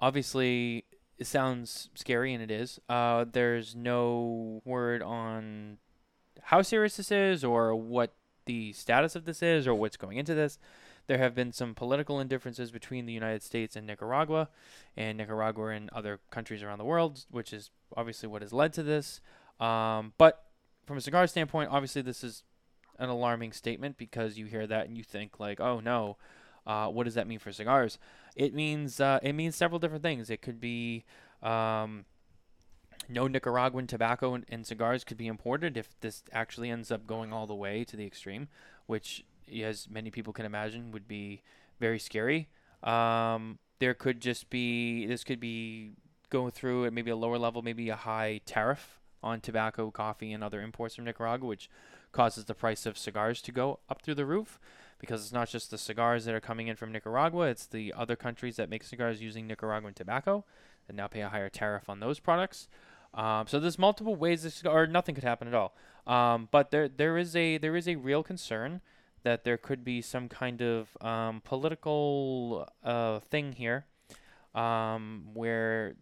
[0.00, 0.84] obviously
[1.22, 2.80] sounds scary, and it is.
[2.88, 5.78] Uh, there's no word on
[6.42, 10.34] how serious this is, or what the status of this is, or what's going into
[10.34, 10.58] this.
[11.06, 14.48] There have been some political indifferences between the United States and Nicaragua,
[14.96, 18.82] and Nicaragua and other countries around the world, which is obviously what has led to
[18.82, 19.20] this.
[19.60, 20.44] Um, but
[20.86, 22.42] from a cigar standpoint, obviously this is
[22.98, 26.16] an alarming statement because you hear that and you think like, oh no,
[26.66, 27.98] uh, what does that mean for cigars?
[28.34, 30.30] It means uh, it means several different things.
[30.30, 31.04] It could be
[31.42, 32.04] um,
[33.08, 37.32] no Nicaraguan tobacco and, and cigars could be imported if this actually ends up going
[37.32, 38.48] all the way to the extreme,
[38.86, 39.24] which,
[39.62, 41.42] as many people can imagine, would be
[41.78, 42.48] very scary.
[42.82, 45.92] Um, there could just be this could be
[46.30, 50.42] going through at maybe a lower level, maybe a high tariff on tobacco, coffee, and
[50.42, 51.68] other imports from Nicaragua, which
[52.12, 54.58] causes the price of cigars to go up through the roof
[54.98, 58.16] because it's not just the cigars that are coming in from Nicaragua, it's the other
[58.16, 60.44] countries that make cigars using Nicaraguan tobacco
[60.88, 62.68] and now pay a higher tariff on those products.
[63.12, 65.74] Um, so there's multiple ways this or nothing could happen at all.
[66.06, 68.80] Um, but there there is a there is a real concern
[69.22, 73.86] that there could be some kind of um, political uh, thing here
[74.54, 75.96] um, where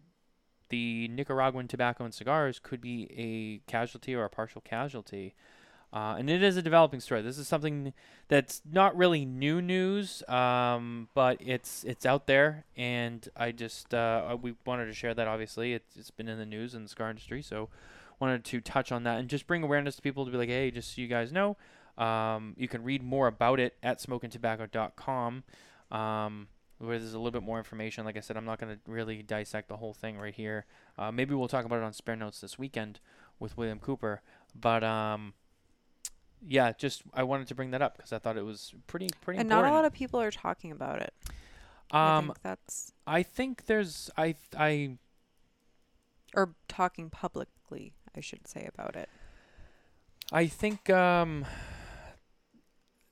[0.69, 5.35] the Nicaraguan tobacco and cigars could be a casualty or a partial casualty.
[5.93, 7.21] Uh, and it is a developing story.
[7.21, 7.93] This is something
[8.27, 14.35] that's not really new news, um, but it's it's out there, and I just uh,
[14.41, 15.25] we wanted to share that.
[15.25, 17.69] Obviously, it's it's been in the news in the cigar industry, so
[18.19, 20.71] wanted to touch on that and just bring awareness to people to be like, hey,
[20.71, 21.55] just so you guys know,
[21.97, 25.43] um, you can read more about it at smokintabacco.com.
[25.91, 26.47] Um,
[26.77, 28.05] where there's a little bit more information.
[28.05, 30.65] Like I said, I'm not going to really dissect the whole thing right here.
[30.97, 32.99] Uh, maybe we'll talk about it on Spare Notes this weekend
[33.39, 34.21] with William Cooper.
[34.53, 35.33] But um,
[36.47, 39.39] yeah, just I wanted to bring that up because I thought it was pretty pretty
[39.39, 41.13] and not a lot of people are talking about it.
[41.91, 44.97] I um, think that's I think there's I I
[46.35, 49.09] or talking publicly, I should say about it.
[50.31, 51.45] I think um,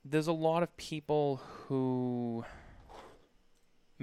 [0.03, 2.43] there's a lot of people who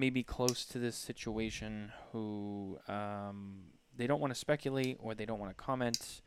[0.00, 3.58] may be close to this situation who um,
[3.96, 6.22] they don't want to speculate or they don't want to comment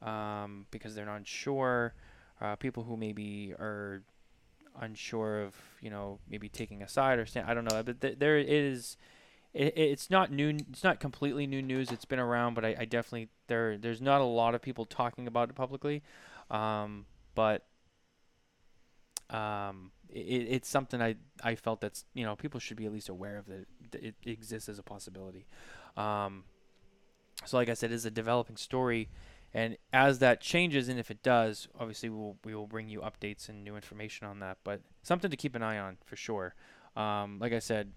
[0.00, 1.94] um, because they're not sure.
[2.40, 4.02] Uh, people who maybe are
[4.80, 7.50] unsure of, you know, maybe taking a side or stand.
[7.50, 8.96] I don't know, but th- there is.
[9.52, 10.56] It, it's not new.
[10.70, 11.90] It's not completely new news.
[11.90, 13.76] It's been around, but I, I definitely there.
[13.76, 16.02] There's not a lot of people talking about it publicly,
[16.50, 17.64] um, but
[19.30, 23.08] um, it, it's something I I felt that's you know people should be at least
[23.08, 25.46] aware of that it exists as a possibility.
[25.96, 26.44] Um,
[27.44, 29.08] so like I said, it's a developing story,
[29.54, 33.48] and as that changes, and if it does, obviously we'll we will bring you updates
[33.48, 34.58] and new information on that.
[34.64, 36.54] But something to keep an eye on for sure.
[36.96, 37.92] Um, like I said,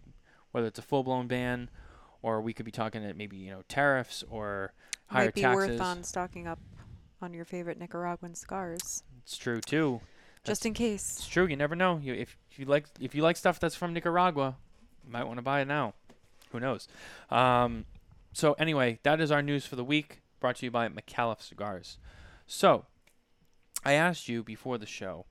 [0.52, 1.70] whether it's a full blown ban,
[2.22, 4.74] or we could be talking at maybe you know tariffs or
[5.08, 5.70] higher Might be taxes.
[5.70, 6.60] worth on stocking up
[7.22, 10.02] on your favorite Nicaraguan cigars, It's true too.
[10.44, 11.18] Just in case.
[11.18, 11.46] It's true.
[11.46, 12.00] You never know.
[12.02, 14.58] You if, if you like if you like stuff that's from Nicaragua,
[15.06, 15.94] you might want to buy it now.
[16.52, 16.88] Who knows?
[17.30, 17.86] Um,
[18.34, 20.22] so anyway, that is our news for the week.
[20.40, 21.98] Brought to you by McAuliffe Cigars.
[22.48, 22.86] So,
[23.86, 25.26] I asked you before the show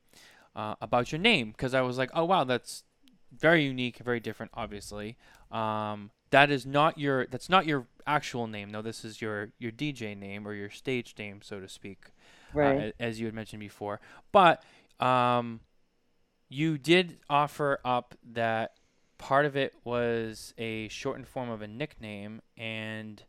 [0.54, 2.84] uh, about your name because I was like, oh wow, that's
[3.36, 4.52] very unique, very different.
[4.54, 5.16] Obviously,
[5.50, 8.70] um, that is not your that's not your actual name.
[8.70, 12.06] No, this is your your DJ name or your stage name, so to speak
[12.52, 12.88] Right.
[12.88, 14.00] uh, as you had mentioned before.
[14.32, 14.62] But
[15.00, 15.60] um,
[16.48, 18.74] you did offer up that
[19.18, 23.22] part of it was a shortened form of a nickname, and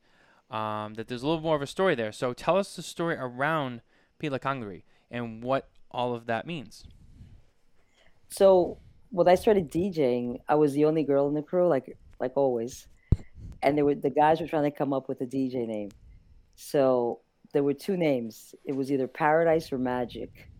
[0.49, 2.11] um, that there's a little more of a story there.
[2.11, 3.81] So tell us the story around
[4.19, 6.83] P La Cangri and what all of that means.
[8.29, 8.77] So
[9.09, 12.87] when I started DJing, I was the only girl in the crew, like like always,
[13.61, 15.89] and they were the guys were trying to come up with a DJ name.
[16.55, 17.19] So
[17.53, 18.55] there were two names.
[18.65, 20.50] It was either Paradise or Magic.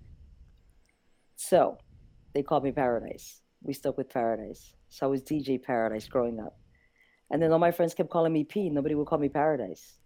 [1.43, 1.79] So
[2.35, 3.41] they called me Paradise.
[3.63, 4.75] We stuck with Paradise.
[4.89, 6.55] So I was DJ Paradise growing up,
[7.31, 8.69] and then all my friends kept calling me P.
[8.69, 9.97] Nobody would call me Paradise.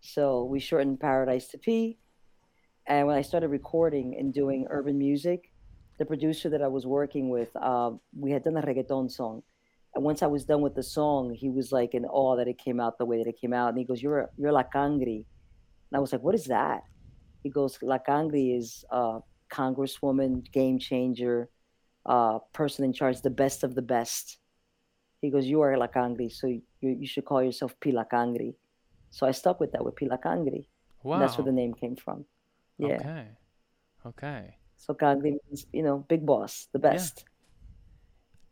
[0.00, 1.98] So we shortened Paradise to P.
[2.86, 5.50] And when I started recording and doing urban music,
[5.98, 9.42] the producer that I was working with, uh, we had done a reggaeton song.
[9.96, 12.58] And once I was done with the song, he was like in awe that it
[12.58, 13.70] came out the way that it came out.
[13.70, 15.26] And he goes, You're you're La Cangri.
[15.90, 16.84] And I was like, What is that?
[17.42, 19.18] He goes, La Cangri is a
[19.50, 21.48] congresswoman, game changer,
[22.04, 24.38] uh, person in charge, the best of the best.
[25.20, 28.54] He goes, You are La Cangri, so you, you should call yourself P La Cangri.
[29.10, 30.66] So I stuck with that with P La Cangri.
[31.02, 31.14] Wow.
[31.14, 32.24] And that's where the name came from.
[32.78, 32.96] Yeah.
[32.96, 33.26] Okay.
[34.06, 34.56] Okay.
[34.76, 37.24] So Cangri means, you know, big boss, the best.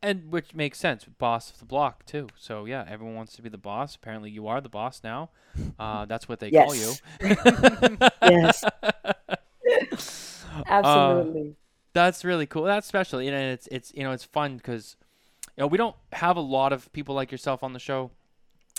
[0.02, 2.28] And which makes sense, boss of the block too.
[2.36, 3.94] So yeah, everyone wants to be the boss.
[3.96, 5.30] Apparently, you are the boss now.
[5.78, 6.92] Uh, that's what they call you.
[8.22, 8.64] Yes.
[10.66, 11.56] Absolutely.
[11.92, 12.64] That's really cool.
[12.64, 13.22] That's special.
[13.22, 14.96] You know, it's it's you know it's fun because
[15.56, 18.10] you know we don't have a lot of people like yourself on the show.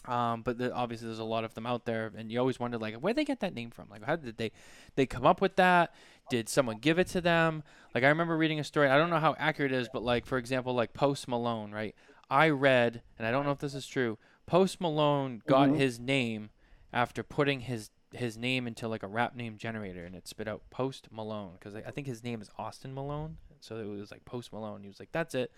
[0.05, 2.77] Um, but the, obviously there's a lot of them out there, and you always wonder
[2.77, 3.87] like where they get that name from.
[3.89, 4.51] Like how did they
[4.95, 5.93] they come up with that?
[6.29, 7.63] Did someone give it to them?
[7.93, 8.89] Like I remember reading a story.
[8.89, 11.95] I don't know how accurate it is, but like for example, like Post Malone, right?
[12.29, 14.17] I read, and I don't know if this is true.
[14.45, 15.77] Post Malone got Mhm.
[15.77, 16.49] his name
[16.93, 20.61] after putting his his name into like a rap name generator, and it spit out
[20.69, 24.25] Post Malone because I, I think his name is Austin Malone, so it was like
[24.25, 24.81] Post Malone.
[24.81, 25.51] He was like, "That's it,"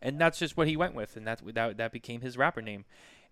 [0.00, 2.84] and that's just what he went with, and that's that that became his rapper name.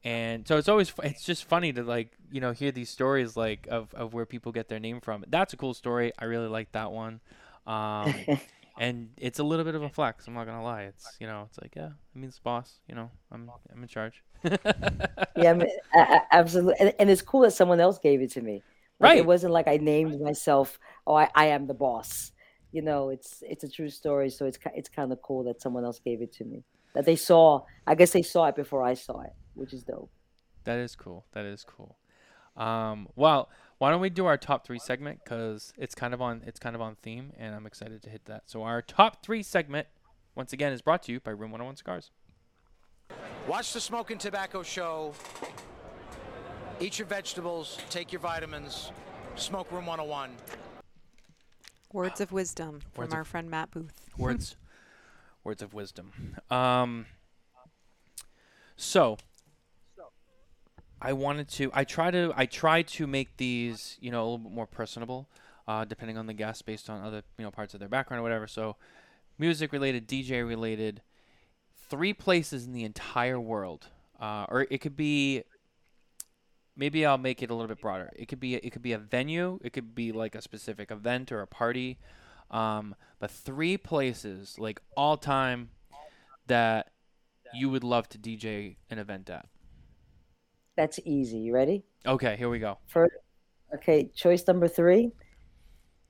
[0.03, 3.67] And so it's always it's just funny to like you know hear these stories like
[3.71, 5.25] of, of where people get their name from.
[5.29, 6.13] That's a cool story.
[6.19, 7.21] I really like that one.
[7.67, 8.15] Um,
[8.79, 10.27] and it's a little bit of a flex.
[10.27, 10.85] I'm not gonna lie.
[10.85, 12.81] It's you know it's like yeah, it means boss.
[12.89, 14.23] You know I'm I'm in charge.
[15.37, 16.75] yeah, I mean, a- a- absolutely.
[16.81, 18.63] And, and it's cool that someone else gave it to me.
[19.01, 19.19] Like, Right.
[19.19, 20.79] It wasn't like I named myself.
[21.07, 22.33] Oh, I, I am the boss.
[22.71, 24.31] You know, it's it's a true story.
[24.31, 26.63] So it's it's kind of cool that someone else gave it to me.
[26.95, 27.65] That they saw.
[27.87, 30.11] I guess they saw it before I saw it, which is dope.
[30.65, 31.25] That is cool.
[31.33, 31.97] That is cool.
[32.57, 36.43] Um, well, why don't we do our top three segment because it's kind of on
[36.47, 38.43] it's kind of on theme, and I'm excited to hit that.
[38.47, 39.87] So our top three segment,
[40.35, 42.11] once again, is brought to you by Room 101 Cigars.
[43.49, 45.15] Watch the Smoking Tabacco Show.
[46.81, 48.91] Eat your vegetables, take your vitamins,
[49.37, 50.31] smoke room 101.
[51.93, 53.93] Words of wisdom Words from of- our friend Matt Booth.
[54.19, 54.57] words
[55.45, 56.13] words of wisdom
[56.51, 57.07] um
[58.77, 59.17] so
[61.01, 64.39] i wanted to i try to i try to make these you know a little
[64.39, 65.27] bit more personable
[65.69, 68.23] uh, depending on the guest, based on other you know parts of their background or
[68.25, 68.49] whatever.
[68.49, 68.75] So,
[69.39, 71.01] music related, DJ related,
[71.89, 73.87] three places in the entire world,
[74.21, 75.45] uh, or it could be.
[76.81, 78.09] Maybe I'll make it a little bit broader.
[78.17, 79.59] It could be it could be a venue.
[79.63, 81.99] It could be like a specific event or a party.
[82.51, 85.69] Um, but three places like all time
[86.47, 86.89] that
[87.53, 89.45] you would love to DJ an event at.
[90.75, 91.37] That's easy.
[91.37, 91.85] You ready?
[92.07, 92.79] Okay, here we go.
[92.87, 93.13] First,
[93.75, 95.13] okay, choice number three,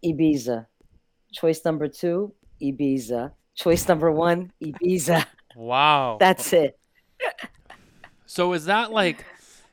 [0.04, 0.66] Ibiza.
[1.32, 3.32] Choice number two, Ibiza.
[3.56, 5.26] Choice number one, Ibiza.
[5.56, 6.18] Wow.
[6.20, 6.78] That's it.
[8.26, 9.24] So is that like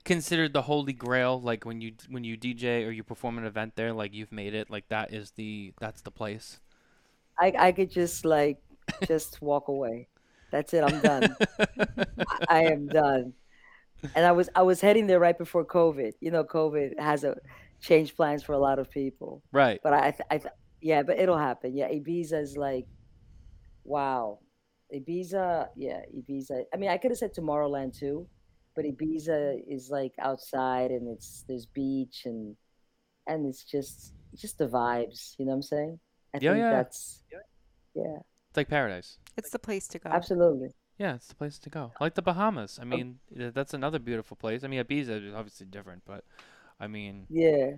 [0.08, 1.40] considered the holy grail?
[1.40, 4.56] Like when you when you DJ or you perform an event there, like you've made
[4.56, 4.72] it.
[4.72, 6.60] Like that is the that's the place.
[7.40, 8.58] I I could just like
[9.06, 10.08] just walk away.
[10.50, 10.82] That's it.
[10.82, 11.36] I'm done.
[12.50, 13.34] I, am done.
[14.16, 16.14] And I was I was heading there right before COVID.
[16.22, 17.36] You know, COVID has a
[17.82, 19.44] changed plans for a lot of people.
[19.52, 19.80] Right.
[19.84, 20.42] But I, I,
[20.82, 21.76] yeah, but it'll happen.
[21.76, 22.88] Yeah, Ibiza is like,
[23.84, 24.40] wow,
[24.96, 25.68] Ibiza.
[25.76, 26.64] Yeah, Ibiza.
[26.74, 28.26] I mean, I could have said Tomorrowland too,
[28.78, 32.58] but Ibiza is like outside and it's there's beach and
[33.28, 35.36] and it's just just the vibes.
[35.40, 36.00] You know what I'm saying?
[36.36, 36.70] I Yeah, think yeah.
[36.70, 37.24] that's
[37.96, 39.20] yeah, It's like paradise.
[39.38, 40.10] It's the place to go.
[40.12, 40.74] absolutely.
[40.98, 41.94] Yeah, it's the place to go.
[42.00, 42.80] Like the Bahamas.
[42.82, 44.64] I mean, th- that's another beautiful place.
[44.64, 46.26] I mean, Ibiza is obviously different, but
[46.80, 47.78] I mean, Yeah,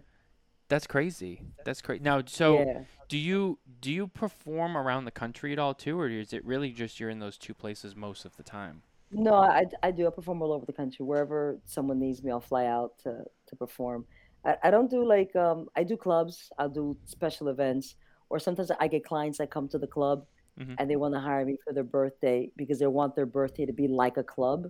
[0.68, 1.42] that's crazy.
[1.64, 2.04] That's crazy.
[2.04, 2.84] Now, so yeah.
[3.08, 6.72] do you do you perform around the country at all too, or is it really
[6.72, 8.84] just you're in those two places most of the time?
[9.12, 10.08] No, I, I do.
[10.08, 11.04] I perform all over the country.
[11.04, 14.06] Wherever someone needs me, I'll fly out to, to perform.
[14.46, 17.96] I, I don't do like, um, I do clubs, I'll do special events,
[18.30, 20.26] or sometimes I get clients that come to the club
[20.60, 20.76] Mhm.
[20.78, 23.72] and they want to hire me for their birthday because they want their birthday to
[23.72, 24.70] be like a club.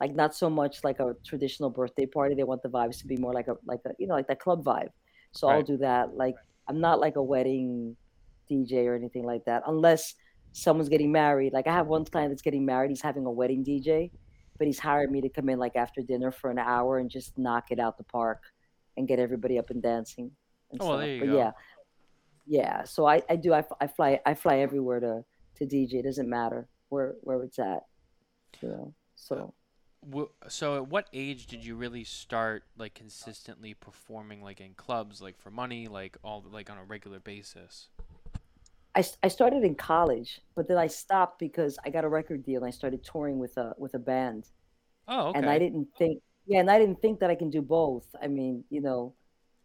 [0.00, 2.34] Like not so much like a traditional birthday party.
[2.34, 4.40] They want the vibes to be more like a like a you know like that
[4.40, 4.90] club vibe.
[5.32, 6.16] So I'll do that.
[6.16, 6.34] Like
[6.66, 7.96] I'm not like a wedding
[8.50, 10.14] DJ or anything like that, unless
[10.52, 11.52] someone's getting married.
[11.52, 12.90] Like I have one client that's getting married.
[12.90, 14.10] He's having a wedding DJ,
[14.58, 17.38] but he's hired me to come in like after dinner for an hour and just
[17.38, 18.42] knock it out the park
[18.96, 20.32] and get everybody up and dancing.
[20.70, 21.00] And Oh, well, stuff.
[21.00, 21.36] there you but go.
[21.36, 21.52] yeah,
[22.46, 22.84] yeah.
[22.84, 23.52] So I, I do.
[23.52, 24.20] I, I fly.
[24.26, 25.24] I fly everywhere to
[25.56, 25.94] to DJ.
[25.94, 27.84] It doesn't matter where where it's at.
[28.62, 28.94] You know.
[29.16, 29.54] So
[30.48, 35.38] So, at what age did you really start like consistently performing like in clubs, like
[35.38, 37.88] for money, like all like on a regular basis?
[38.94, 42.62] I, I started in college, but then I stopped because I got a record deal
[42.62, 44.46] and I started touring with a with a band.
[45.06, 45.38] Oh, okay.
[45.38, 48.04] and I didn't think, yeah, and I didn't think that I can do both.
[48.22, 49.14] I mean, you know,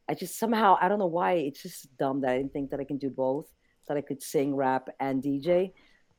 [0.10, 2.80] I just somehow I don't know why it's just dumb that I didn't think that
[2.80, 3.52] I can do both,
[3.88, 5.72] that I could sing, rap, and DJ.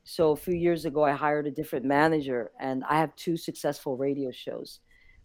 [0.03, 3.97] So a few years ago, I hired a different manager, and I have two successful
[3.97, 4.79] radio shows.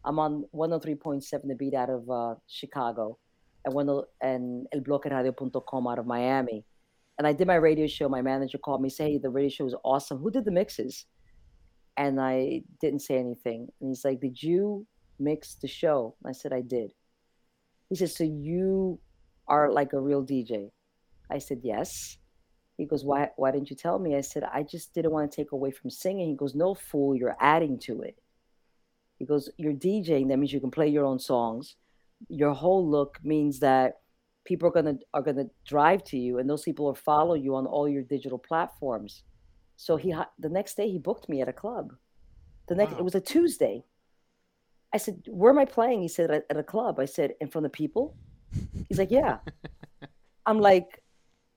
[0.04, 3.18] I'm on 103.7 The Beat out of uh, Chicago,
[3.64, 6.64] and one and elbloqueradio.com out of Miami.
[7.20, 8.08] And I did my radio show.
[8.08, 10.18] My manager called me, say, "Hey, the radio show is awesome.
[10.18, 11.04] Who did the mixes?"
[12.00, 13.68] and I didn't say anything.
[13.80, 14.86] And he's like, Did you
[15.18, 16.16] mix the show?
[16.24, 16.92] I said, I did.
[17.90, 18.98] He said, So you
[19.46, 20.70] are like a real DJ?
[21.30, 22.16] I said, Yes.
[22.78, 24.16] He goes, Why why didn't you tell me?
[24.16, 26.30] I said, I just didn't want to take away from singing.
[26.30, 28.18] He goes, No fool, you're adding to it.
[29.18, 31.76] He goes, You're DJing, that means you can play your own songs.
[32.28, 33.99] Your whole look means that
[34.50, 37.66] people are gonna are gonna drive to you and those people will follow you on
[37.66, 39.22] all your digital platforms.
[39.76, 41.86] So he the next day he booked me at a club.
[42.66, 42.98] The next Wow.
[43.00, 43.84] it was a Tuesday.
[44.92, 47.48] I said, "Where am I playing?" He said, "At, at a club." I said, "In
[47.52, 48.16] front of people?"
[48.88, 49.38] He's like, "Yeah."
[50.48, 50.88] I'm like,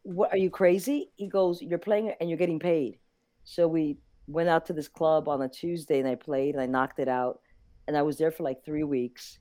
[0.04, 0.32] "What?
[0.34, 3.00] Are you crazy?" He goes, "You're playing and you're getting paid."
[3.44, 6.68] So we went out to this club on a Tuesday and I played and I
[6.68, 7.40] knocked it out,
[7.88, 9.40] and I was there for like three weeks,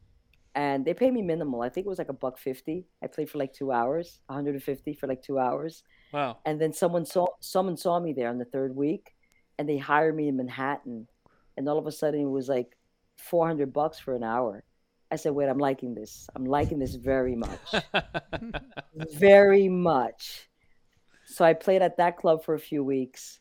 [0.55, 1.63] and they paid me minimal.
[1.63, 2.87] I think it was like a buck fifty.
[3.03, 5.83] I played for like two hours, 150 for like two hours.
[6.13, 6.37] Wow.
[6.45, 9.15] and then someone saw someone saw me there on the third week
[9.59, 11.09] and they hired me in manhattan.
[11.57, 12.77] And all of a sudden it was like
[13.17, 14.65] 400 bucks for an hour.
[15.11, 16.29] I said wait i'm liking this.
[16.35, 17.75] I'm liking this very much.
[19.13, 20.49] Very much.
[21.25, 23.41] So i played at that club for a few weeks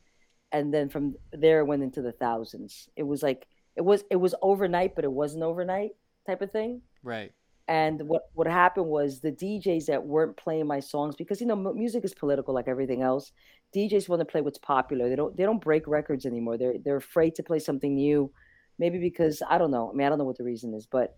[0.53, 2.87] and then from there it went into the thousands.
[2.95, 5.91] It was like it was it was overnight but it wasn't overnight
[6.25, 7.31] type of thing right.
[7.67, 11.55] and what what happened was the DJs that weren't playing my songs because you know
[11.55, 13.31] mu- music is political like everything else.
[13.75, 15.09] DJs want to play what's popular.
[15.09, 16.57] They don't they don't break records anymore.
[16.57, 18.31] They're they're afraid to play something new,
[18.79, 19.89] maybe because I don't know.
[19.89, 21.15] I mean I don't know what the reason is, but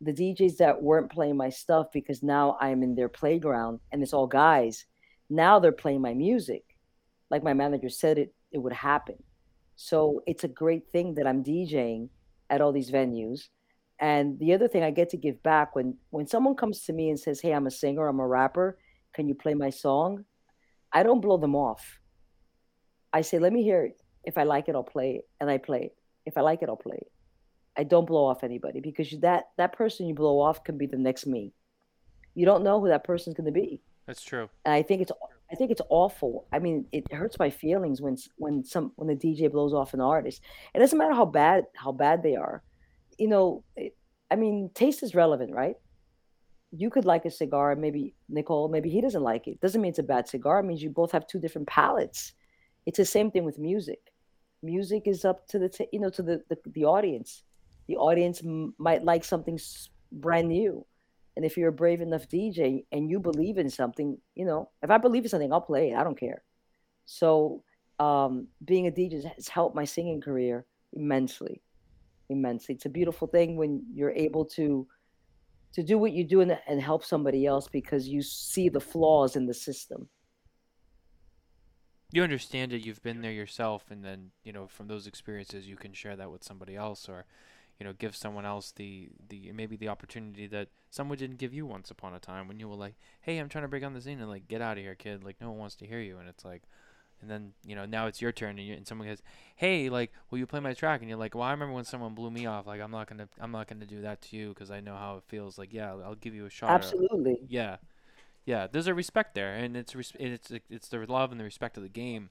[0.00, 4.12] the DJs that weren't playing my stuff because now I'm in their playground and it's
[4.12, 4.84] all guys.
[5.30, 6.64] Now they're playing my music,
[7.30, 9.16] like my manager said it it would happen.
[9.76, 12.08] So it's a great thing that I'm DJing
[12.50, 13.48] at all these venues.
[14.00, 17.10] And the other thing I get to give back when when someone comes to me
[17.10, 18.78] and says, "Hey, I'm a singer, I'm a rapper,"
[19.14, 20.24] can you play my song?
[20.92, 22.00] I don't blow them off.
[23.12, 24.00] I say, let me hear it.
[24.24, 25.96] If I like it, I'll play it, and I play it.
[26.26, 27.12] If I like it, I'll play it.
[27.76, 30.96] I don't blow off anybody because that that person you blow off can be the
[30.96, 31.52] next me.
[32.34, 33.82] You don't know who that person's going to be.
[34.06, 34.48] That's true.
[34.64, 35.12] And I think it's
[35.50, 36.46] I think it's awful.
[36.52, 40.00] I mean, it hurts my feelings when when some when the DJ blows off an
[40.00, 40.40] artist.
[40.74, 42.62] It doesn't matter how bad how bad they are.
[43.18, 43.64] You know,
[44.30, 45.76] I mean, taste is relevant, right?
[46.72, 49.60] You could like a cigar, maybe Nicole, maybe he doesn't like it.
[49.60, 50.60] Doesn't mean it's a bad cigar.
[50.60, 52.32] It means you both have two different palates.
[52.86, 54.00] It's the same thing with music.
[54.62, 57.42] Music is up to the t- you know to the the, the audience.
[57.86, 59.58] The audience m- might like something
[60.12, 60.84] brand new
[61.36, 64.90] and if you're a brave enough DJ and you believe in something, you know, if
[64.90, 65.96] I believe in something, I'll play it.
[65.96, 66.42] I don't care.
[67.06, 67.64] So
[67.98, 71.62] um, being a DJ has helped my singing career immensely,
[72.28, 72.74] immensely.
[72.74, 74.24] It's a beautiful thing when you're mm-hmm.
[74.24, 74.86] able to
[75.74, 79.34] to do what you do and, and help somebody else because you see the flaws
[79.34, 80.08] in the system.
[82.12, 82.86] You understand it.
[82.86, 86.30] You've been there yourself, and then you know from those experiences, you can share that
[86.30, 87.26] with somebody else, or
[87.78, 91.66] you know, give someone else the the maybe the opportunity that someone didn't give you
[91.66, 94.00] once upon a time when you were like, "Hey, I'm trying to break on the
[94.00, 96.18] scene," and like, "Get out of here, kid!" Like, no one wants to hear you,
[96.18, 96.62] and it's like,
[97.24, 99.22] and then you know now it's your turn, and, you, and someone goes,
[99.56, 102.14] "Hey, like, will you play my track?" And you're like, "Well, I remember when someone
[102.14, 102.66] blew me off.
[102.66, 105.16] Like, I'm not gonna I'm not gonna do that to you because I know how
[105.16, 105.56] it feels.
[105.58, 107.38] Like, yeah, I'll give you a shot." Absolutely.
[107.48, 107.78] yeah,
[108.44, 108.66] yeah.
[108.70, 111.82] There's a respect there, and it's res- it's it's the love and the respect of
[111.82, 112.28] the game.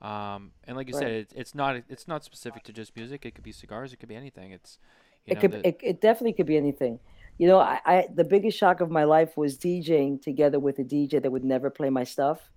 [0.00, 1.02] Um, and like you right.
[1.02, 3.26] said, it, it's not it's not specific to just music.
[3.26, 3.92] It could be cigars.
[3.92, 4.52] It could be anything.
[4.52, 4.78] It's
[5.26, 5.68] it know, could the...
[5.68, 6.98] it, it definitely could be anything.
[7.36, 10.84] You know, I, I the biggest shock of my life was DJing together with a
[10.84, 12.50] DJ that would never play my stuff.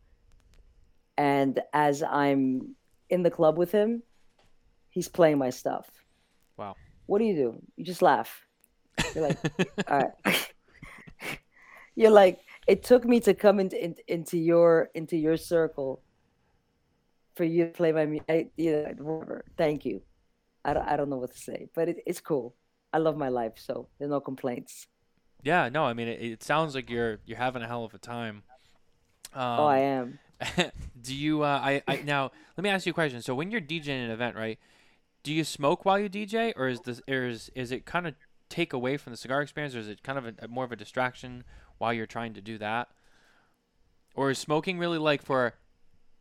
[1.18, 2.76] And as I'm
[3.10, 4.04] in the club with him,
[4.90, 5.90] he's playing my stuff.
[6.58, 6.76] Wow.
[7.06, 7.62] What do you do?
[7.76, 8.46] You just laugh.
[9.14, 9.38] You're like,
[9.88, 10.54] all right.
[11.96, 16.02] You're like, it took me to come into in, into your into your circle
[17.36, 18.52] for you to play my music.
[18.58, 19.46] Whatever.
[19.58, 20.02] Thank you.
[20.66, 22.56] I don't, I don't know what to say, but it, it's cool.
[22.94, 24.88] I love my life, so there's no complaints.
[25.44, 27.98] Yeah, no, I mean it, it sounds like you're you're having a hell of a
[27.98, 28.44] time.
[29.34, 30.20] Um, oh, I am.
[31.02, 31.44] do you?
[31.44, 33.22] Uh, I, I now let me ask you a question.
[33.22, 34.60] So when you're DJing an event, right?
[35.24, 38.16] Do you smoke while you DJ, or is this or is is it kind of
[38.50, 40.72] take away from the cigar experience, or is it kind of a, a, more of
[40.72, 41.44] a distraction
[41.78, 42.90] while you're trying to do that?
[44.16, 45.56] Or is smoking really like for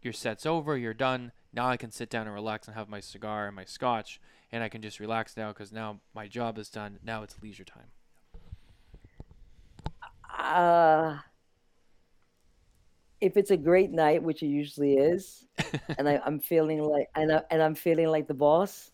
[0.01, 3.01] your set's over, you're done, now I can sit down and relax and have my
[3.01, 6.71] cigar and my scotch, and I can just relax now because now my job is
[6.71, 6.99] done.
[7.05, 7.91] Now it's leisure time.
[10.39, 11.19] Uh,
[13.23, 15.47] if it's a great night, which it usually is,
[15.97, 18.91] and I, am feeling like and, I, and I'm feeling like the boss,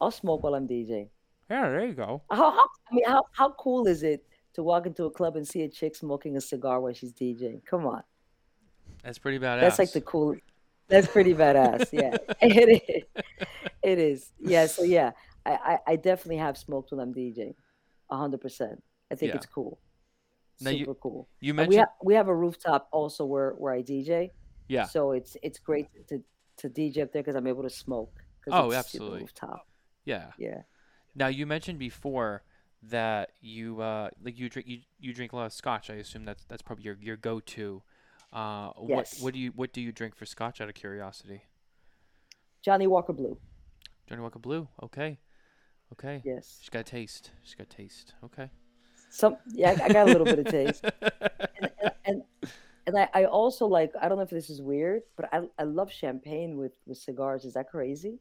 [0.00, 1.08] I'll smoke while I'm DJing.
[1.50, 2.22] Yeah, there you go.
[2.30, 5.48] How, how I mean, how how cool is it to walk into a club and
[5.48, 7.64] see a chick smoking a cigar while she's DJing?
[7.64, 8.02] Come on.
[9.02, 9.60] That's pretty badass.
[9.60, 10.36] That's like the cool.
[10.88, 11.88] That's pretty badass.
[11.90, 13.04] Yeah, it is.
[13.82, 14.32] It is.
[14.38, 14.66] Yeah.
[14.66, 15.12] So yeah,
[15.46, 17.54] I, I, I definitely have smoked when I'm DJing,
[18.10, 18.82] hundred percent.
[19.10, 19.36] I think yeah.
[19.36, 19.78] it's cool.
[20.60, 21.28] Now Super you, cool.
[21.40, 24.30] You mentioned we have we have a rooftop also where where I DJ.
[24.68, 24.84] Yeah.
[24.84, 26.22] So it's it's great to
[26.58, 28.12] to DJ up there because I'm able to smoke.
[28.50, 29.20] Oh, absolutely.
[29.20, 29.66] Rooftop.
[30.04, 30.32] Yeah.
[30.38, 30.62] Yeah.
[31.14, 32.42] Now you mentioned before
[32.84, 35.90] that you uh like you drink you, you drink a lot of scotch.
[35.90, 37.82] I assume that's that's probably your your go to
[38.34, 39.14] uh, yes.
[39.14, 40.60] What what do you what do you drink for scotch?
[40.60, 41.44] Out of curiosity.
[42.62, 43.38] Johnnie Walker Blue.
[44.08, 44.68] Johnnie Walker Blue.
[44.82, 45.18] Okay.
[45.92, 46.20] Okay.
[46.24, 46.58] Yes.
[46.60, 47.30] She's got taste.
[47.44, 48.14] She's got taste.
[48.24, 48.50] Okay.
[49.14, 50.84] Some yeah, I got a little bit of taste.
[50.84, 52.22] And and, and,
[52.86, 55.62] and I, I also like I don't know if this is weird, but I I
[55.62, 57.44] love champagne with with cigars.
[57.44, 58.18] Is that crazy?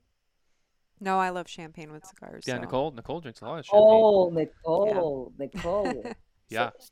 [1.00, 2.44] No, I love champagne with cigars.
[2.48, 2.62] Yeah, so.
[2.62, 2.91] Nicole.
[2.91, 3.82] Nicole drinks a lot of champagne.
[3.84, 5.46] Oh, Nicole, yeah.
[5.46, 6.04] Nicole.
[6.50, 6.70] yeah.
[6.80, 6.89] So,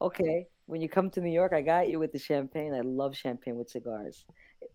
[0.00, 2.74] okay when you come to New York, I got you with the champagne.
[2.74, 4.24] I love champagne with cigars.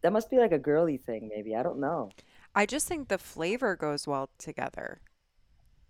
[0.02, 1.56] That must be like a girly thing, maybe.
[1.56, 2.12] I don't know.
[2.54, 5.02] I just think the flavor goes well together.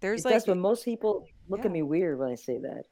[0.02, 1.66] There's it like does, but most people look yeah.
[1.66, 2.84] at me weird when I say that.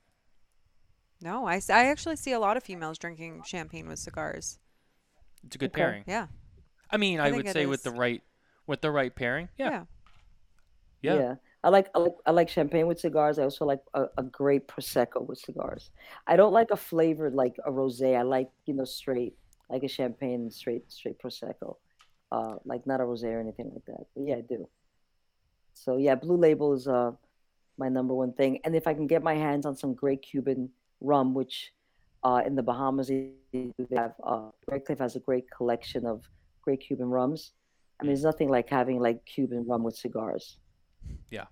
[1.21, 4.59] No, I, I actually see a lot of females drinking champagne with cigars.
[5.45, 5.81] It's a good Okay.
[5.81, 6.03] pairing.
[6.07, 6.27] Yeah.
[6.91, 8.21] I mean, I I, would it say with the right
[8.65, 9.49] with the right pairing.
[9.57, 9.85] Yeah.
[11.01, 11.15] Yeah.
[11.15, 11.35] Yeah.
[11.63, 13.39] I like I like I like champagne with cigars.
[13.39, 15.89] I also like a, a great prosecco with cigars.
[16.27, 18.17] I don't like a flavored like a rosé.
[18.17, 19.35] I like you know straight
[19.69, 21.75] like a champagne straight straight prosecco,
[22.31, 24.05] uh, like not a rosé or anything like that.
[24.15, 24.69] But yeah, I do.
[25.83, 27.11] So yeah, Blue Label is uh
[27.77, 28.59] my number one thing.
[28.63, 30.69] And if I can get my hands on some great Cuban
[31.01, 31.73] rum, which
[32.23, 33.33] uh, in the Bahamas they
[33.95, 36.23] have, uh, Redcliffe has a great collection of
[36.61, 37.53] great Cuban rums.
[37.99, 40.57] I mean, there's nothing like having like Cuban rum with cigars.
[41.29, 41.45] Yeah,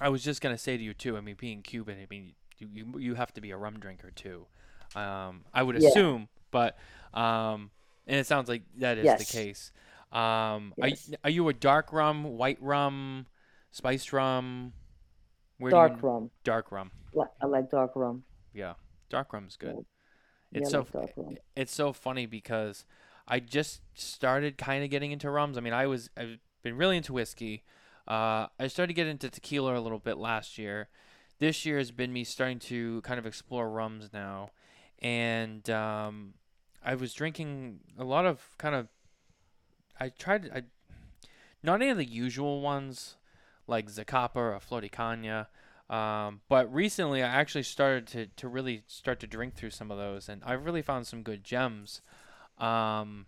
[0.00, 1.16] I was just gonna say to you too.
[1.16, 4.10] I mean, being Cuban, I mean, you you, you have to be a rum drinker
[4.10, 4.46] too.
[4.94, 5.88] Um, I would Yeah.
[5.88, 6.76] assume, but
[7.14, 7.70] um,
[8.06, 9.72] and it sounds like that is the case.
[10.12, 11.08] Um, are, Yes.
[11.10, 13.26] y- are you a dark rum, white rum,
[13.70, 14.74] spiced rum?
[15.58, 16.30] Where dark you, rum.
[16.44, 16.90] Dark rum.
[17.40, 18.24] I like dark rum.
[18.52, 18.74] Yeah,
[19.08, 19.76] dark rum's good.
[20.50, 21.14] Yeah, It's I so like
[21.56, 22.84] it's so funny because
[23.26, 25.56] I just started kind of getting into rums.
[25.56, 27.62] I mean, I was I've been really into whiskey.
[28.06, 30.88] Uh, I started to get into tequila a little bit last year.
[31.38, 34.50] This year has been me starting to kind of explore rums now,
[35.00, 36.34] and um,
[36.84, 38.88] I was drinking a lot of kind of.
[40.02, 40.62] I tried I,
[41.62, 43.16] not any of the usual ones
[43.68, 45.46] like Zacapa or Flor de Caña.
[45.88, 49.98] Um, but recently, I actually started to, to really start to drink through some of
[49.98, 52.00] those, and I've really found some good gems.
[52.58, 53.26] Um,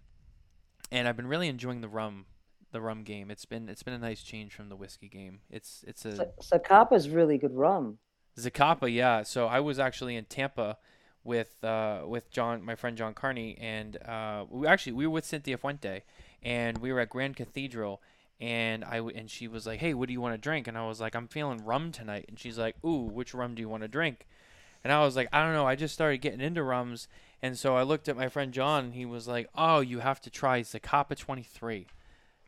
[0.91, 2.27] and I've been really enjoying the rum,
[2.73, 3.31] the rum game.
[3.31, 5.41] It's been it's been a nice change from the whiskey game.
[5.51, 7.99] It's it's a Zacapa is really good rum.
[8.37, 9.23] Zacapa, yeah.
[9.23, 10.79] So I was actually in Tampa
[11.25, 15.25] with uh, with John, my friend John Carney, and uh, we actually we were with
[15.25, 16.03] Cynthia Fuente,
[16.45, 18.01] and we were at Grand Cathedral,
[18.41, 20.87] and I and she was like, "Hey, what do you want to drink?" And I
[20.87, 23.83] was like, "I'm feeling rum tonight," and she's like, "Ooh, which rum do you want
[23.83, 24.27] to drink?"
[24.83, 25.67] And I was like, "I don't know.
[25.67, 27.09] I just started getting into rums."
[27.43, 30.21] And so I looked at my friend John, and he was like, "Oh, you have
[30.23, 31.87] to try Zacapa 23."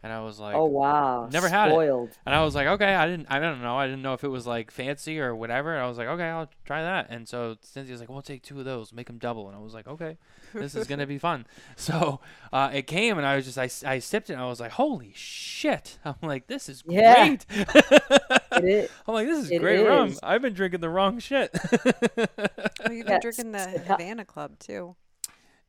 [0.02, 1.28] And I was like, oh wow.
[1.32, 2.16] never had it.
[2.26, 4.28] And I was like, okay, I didn't, I don't know, I didn't know if it
[4.28, 5.74] was like fancy or whatever.
[5.74, 7.06] And I was like, okay, I'll try that.
[7.10, 9.48] And so Cynthia's like, we'll take two of those, make them double.
[9.48, 10.16] And I was like, okay,
[10.54, 11.44] this is gonna be fun.
[11.74, 12.20] So
[12.52, 14.72] uh, it came, and I was just, I, I sipped it, and I was like,
[14.72, 15.98] holy shit!
[16.04, 17.26] I'm like, this is Yeah.
[17.26, 17.46] great.
[17.50, 18.90] It is.
[19.08, 20.08] I'm like, this is It great rum.
[20.08, 20.20] is.
[20.22, 21.50] I've been drinking the wrong shit.
[21.64, 24.94] Oh, you've been Yeah, drinking the s- Havana Club too.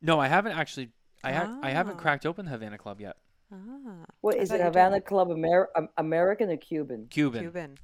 [0.00, 0.90] no, I haven't actually.
[1.24, 2.00] I ha- I haven't Ah.
[2.00, 3.16] cracked open the Havana Club yet.
[3.52, 4.60] Ah, What I is it?
[4.60, 7.06] Havana Club Amer- American or Cuban?
[7.10, 7.40] Cuban.
[7.40, 7.78] Cuban.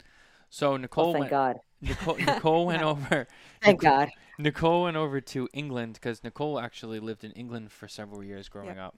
[0.51, 1.31] So Nicole Oh, thank went.
[1.31, 1.57] God.
[1.81, 3.27] Nicole, Nicole went over.
[3.63, 4.11] Thank God.
[4.39, 8.79] Nicole went over to England because Nicole actually lived in England for several years growing
[8.79, 8.97] up,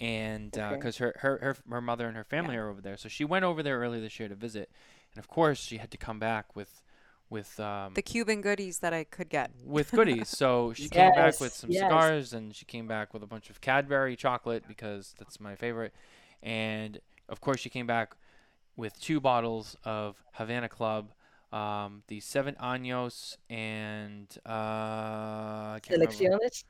[0.00, 0.74] and Okay.
[0.76, 3.44] because her, her her her mother and her family are over there, so she went
[3.44, 4.70] over there earlier this year to visit,
[5.12, 6.82] and of course she had to come back with
[7.30, 9.50] with um The Cuban goodies that I could get.
[9.64, 10.28] with goodies.
[10.36, 11.82] So she came back with some yes.
[11.82, 15.94] cigars, and she came back with a bunch of Cadbury chocolate because that's my favorite,
[16.42, 16.98] and
[17.28, 18.14] of course she came back
[18.76, 21.12] with two bottles of Havana Club.
[21.52, 25.80] Um, the seven años and uh, I.
[25.82, 26.64] Selecciones.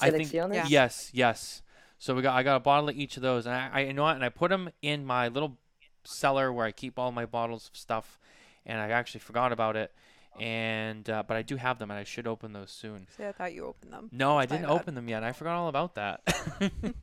[0.00, 0.66] I think Yeah.
[0.68, 1.62] yes, yes.
[1.98, 3.92] So we got I got a bottle of each of those, and I, I you
[3.92, 5.58] know what, and I put them in my little
[6.04, 8.20] cellar where I keep all my bottles of stuff,
[8.68, 9.92] and I actually forgot about it,
[10.38, 13.08] and uh, but I do have them, and I should open those soon.
[13.16, 14.08] See, I thought you opened them.
[14.12, 14.80] No, I That's my didn't bad.
[14.80, 15.24] open them yet.
[15.24, 16.20] I forgot all about that.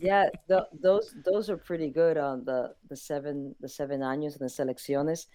[0.00, 4.48] Yeah, th- those those are pretty good on the the seven the seven años and
[4.48, 5.26] the selecciones.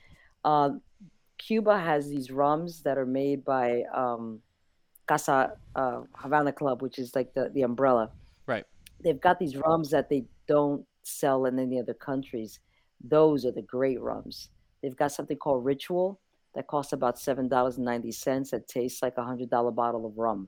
[0.45, 0.81] Um,
[1.37, 4.39] Cuba has these rums that are made by um,
[5.05, 8.09] Casa uh, Havana Club, which is like the the umbrella.
[8.47, 8.65] Right.
[9.03, 12.59] They've got these rums that they don't sell in any other countries.
[13.03, 14.47] Those are the great rums.
[14.83, 16.19] They've got something called Ritual
[16.53, 18.51] that costs about seven dollars and ninety cents.
[18.51, 20.47] That tastes like a hundred dollar bottle of rum.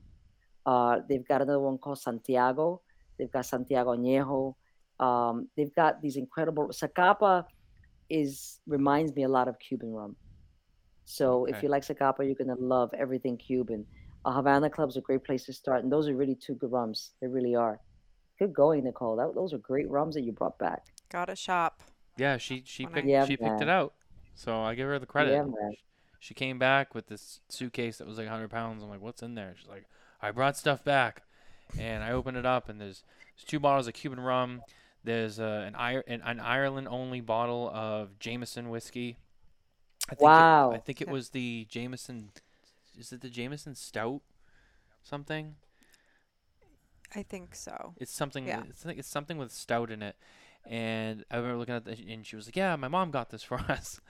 [0.66, 2.82] Uh, they've got another one called Santiago.
[3.18, 4.54] They've got Santiago Añejo.
[5.04, 6.68] Um, they've got these incredible.
[6.68, 7.44] Zacapa
[8.10, 10.14] is reminds me a lot of Cuban rum.
[11.06, 13.86] So if you like Zacapa, you're gonna love everything Cuban.
[14.24, 17.12] Uh, Havana Club's a great place to start, and those are really two good rums.
[17.20, 17.80] They really are.
[18.38, 19.16] Good going, Nicole.
[19.16, 20.84] That, those are great rums that you brought back.
[21.10, 21.80] Got a shop.
[22.18, 23.94] yeah, she she When I- picked Yeah, she picked it out,
[24.36, 25.32] so I give her the credit.
[25.32, 25.76] Yeah, man.
[26.20, 28.82] She came back with this suitcase that was like 100 pounds.
[28.82, 29.54] I'm like, what's in there?
[29.58, 29.86] She's like,
[30.22, 31.22] I brought stuff back,
[31.78, 33.02] and I opened it up, and there's,
[33.36, 34.62] there's two bottles of Cuban rum.
[35.04, 39.16] There's uh, an, Ir- an an Ireland only bottle of Jameson whiskey.
[40.10, 40.20] I think
[40.72, 42.30] It, I think it was the Jameson.
[42.98, 44.22] Is it the Jameson Stout?
[45.02, 45.54] Something.
[47.14, 47.94] I think so.
[47.98, 48.46] It's something.
[48.46, 48.62] Yeah.
[48.68, 50.16] It's it's something with stout in it.
[50.68, 53.42] And I remember looking at the, and she was like, "Yeah, my mom got this
[53.42, 54.00] for us."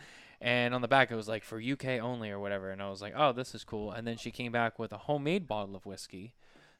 [0.40, 2.70] And on the back it was like for UK only or whatever.
[2.70, 4.98] And I was like, "Oh, this is cool." And then she came back with a
[4.98, 6.34] homemade bottle of whiskey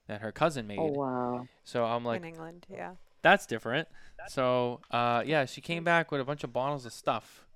[0.09, 0.79] that her cousin made.
[0.79, 1.49] Oh wow.
[1.65, 2.93] So I'm like, in England, yeah.
[3.23, 3.89] "That's different."
[4.29, 7.47] So uh, yeah, she came back with a bunch of bottles of stuff,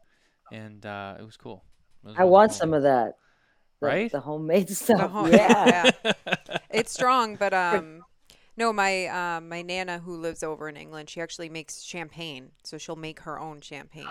[0.52, 1.64] and uh, it was cool.
[2.04, 2.58] It was I really want cool.
[2.58, 3.16] some of that.
[3.80, 4.12] The, Right?
[4.12, 5.10] The homemade stuff.
[5.10, 5.90] home- yeah.
[6.70, 8.02] It's strong, but um
[8.57, 12.51] no, my um my nana who lives over in England, she actually makes champagne.
[12.64, 14.07] So she'll make her own champagne.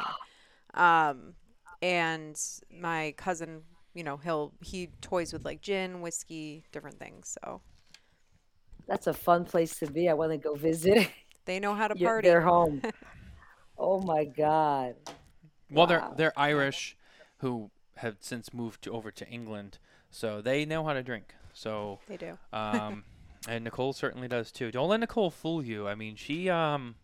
[0.74, 1.34] Um
[1.82, 2.40] and
[2.72, 3.62] my cousin,
[3.94, 7.38] you know, he'll he toys with like gin, whiskey, different things.
[7.42, 7.62] So
[8.88, 10.10] That's a fun place to be.
[10.10, 11.10] I want to go visit
[11.46, 12.28] they know how to your- party.
[12.28, 12.82] their home.
[13.78, 14.96] oh my God.
[15.72, 16.98] Well, they're they're Irish,
[17.38, 19.78] who have since moved to, over to England,
[20.10, 21.34] so they know how to drink.
[21.54, 22.38] So They do.
[22.54, 23.04] um,
[23.48, 24.72] and Nicole certainly does too.
[24.72, 25.88] Don't let Nicole fool you.
[25.88, 26.96] I mean, she um,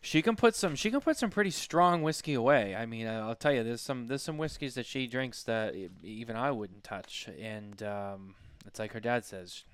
[0.00, 2.74] she can put some she can put some pretty strong whiskey away.
[2.76, 6.36] I mean, I'll tell you, there's some there's some whiskeys that she drinks that even
[6.36, 8.34] I wouldn't touch, and um,
[8.66, 9.64] it's like her dad says,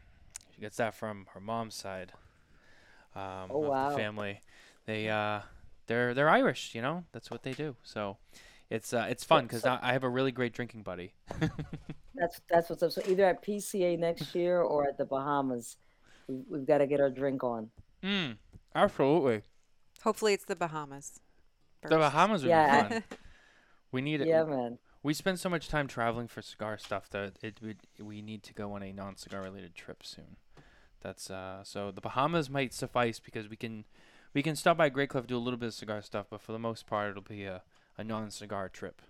[0.54, 2.12] she gets that from her mom's side
[3.14, 3.90] um, Oh, of wow.
[3.90, 4.40] the family.
[4.86, 5.40] They uh,
[5.86, 7.04] they're they're Irish, you know.
[7.12, 7.76] That's what they do.
[7.82, 8.16] So.
[8.70, 11.12] It's uh, it's fun because so- I have a really great drinking buddy.
[12.14, 12.92] That's that's what's up.
[12.92, 15.76] So either at PCA next year or at the Bahamas,
[16.26, 17.68] we, we've got to get our drink on.
[18.02, 18.38] Mm,
[18.74, 19.42] absolutely.
[20.02, 21.20] Hopefully, it's the Bahamas.
[21.82, 21.98] The.
[21.98, 23.04] Bahamas would Yeah, be fun.
[23.92, 24.28] we need it.
[24.28, 24.78] Yeah, man.
[25.02, 28.54] We spend so much time traveling for cigar stuff that it would we need to
[28.54, 30.36] go on a non-cigar related trip soon.
[31.02, 33.84] That's uh so the Bahamas might suffice because we can
[34.32, 36.58] we can stop by Graycliff do a little bit of cigar stuff, but for the
[36.58, 37.62] most part it'll be a,
[37.98, 39.00] a non-cigar trip.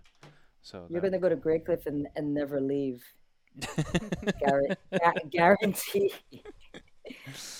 [0.61, 3.03] So You're that- gonna go to Graycliff and, and never leave.
[3.59, 6.11] Guar- gu- guaranteed.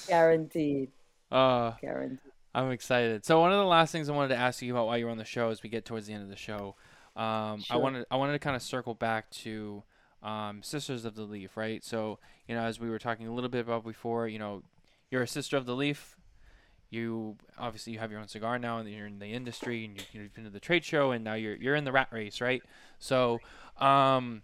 [0.07, 0.91] guaranteed.
[1.31, 2.19] uh Guaranteed.
[2.53, 3.23] I'm excited.
[3.25, 5.17] So one of the last things I wanted to ask you about while you're on
[5.17, 6.75] the show as we get towards the end of the show,
[7.15, 9.83] um, I wanted I wanted to kind of circle back to
[10.23, 11.83] um, Sisters of the Leaf, right?
[11.83, 14.63] So you know, as we were talking a little bit about before, you know,
[15.11, 16.15] you're a Sister of the Leaf.
[16.89, 20.21] You obviously you have your own cigar now, and you're in the industry, and you,
[20.21, 22.63] you've been to the trade show, and now you're you're in the rat race, right?
[22.99, 23.39] So,
[23.77, 24.41] um,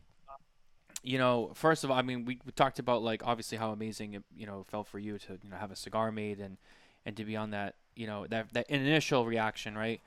[1.03, 4.13] you know, first of all, I mean, we, we talked about like obviously how amazing
[4.13, 6.57] it you know felt for you to you know have a cigar made and
[7.05, 10.01] and to be on that you know that that initial reaction, right?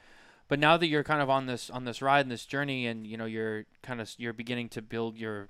[0.49, 3.07] But now that you're kind of on this on this ride and this journey, and
[3.07, 5.49] you know you're kind of you're beginning to build your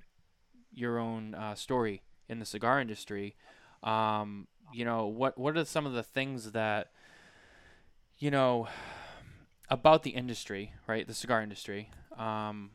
[0.73, 3.35] your own uh, story in the cigar industry.
[3.83, 6.91] Um, you know what what are some of the things that
[8.17, 8.67] you know
[9.69, 11.07] about the industry, right?
[11.07, 11.91] The cigar industry.
[12.17, 12.71] Um,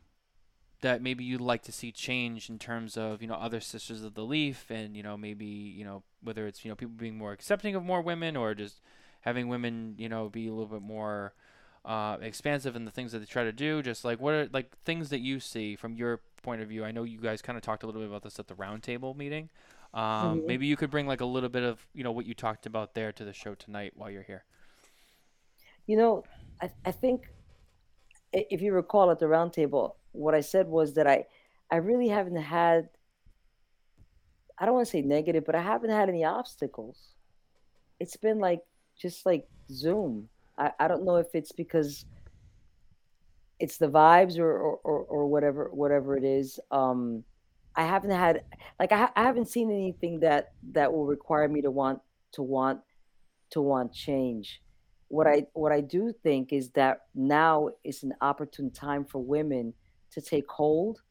[0.82, 4.14] that maybe you'd like to see change in terms of you know other sisters of
[4.14, 7.32] the leaf and you know maybe you know whether it's you know people being more
[7.32, 8.80] accepting of more women or just
[9.20, 11.32] having women you know be a little bit more
[11.84, 14.76] uh, expansive in the things that they try to do just like what are like
[14.84, 17.62] things that you see from your point of view i know you guys kind of
[17.62, 19.48] talked a little bit about this at the roundtable meeting
[19.94, 20.46] um, Mhm.
[20.46, 22.94] maybe you could bring like a little bit of you know what you talked about
[22.94, 24.44] there to the show tonight while you're here
[25.86, 26.24] You know,
[26.60, 27.22] I, I think
[28.32, 31.26] if you recall at the roundtable, what I said was that I,
[31.70, 32.88] I really haven't had,
[34.58, 36.98] I don't want to say negative, but I haven't had any obstacles.
[38.00, 38.62] It's been like,
[39.00, 40.28] just like Zoom.
[40.58, 42.04] I, I don't know if it's because
[43.58, 46.58] it's the vibes or, or, or, or whatever, whatever it is.
[46.70, 47.24] Um,
[47.76, 48.44] I haven't had,
[48.78, 52.00] like, I, ha- I haven't seen anything that, that will require me to want,
[52.32, 52.80] to want,
[53.50, 54.62] to want change
[55.12, 59.74] what I what I do think is that now is an opportune time for women
[60.12, 61.02] to take hold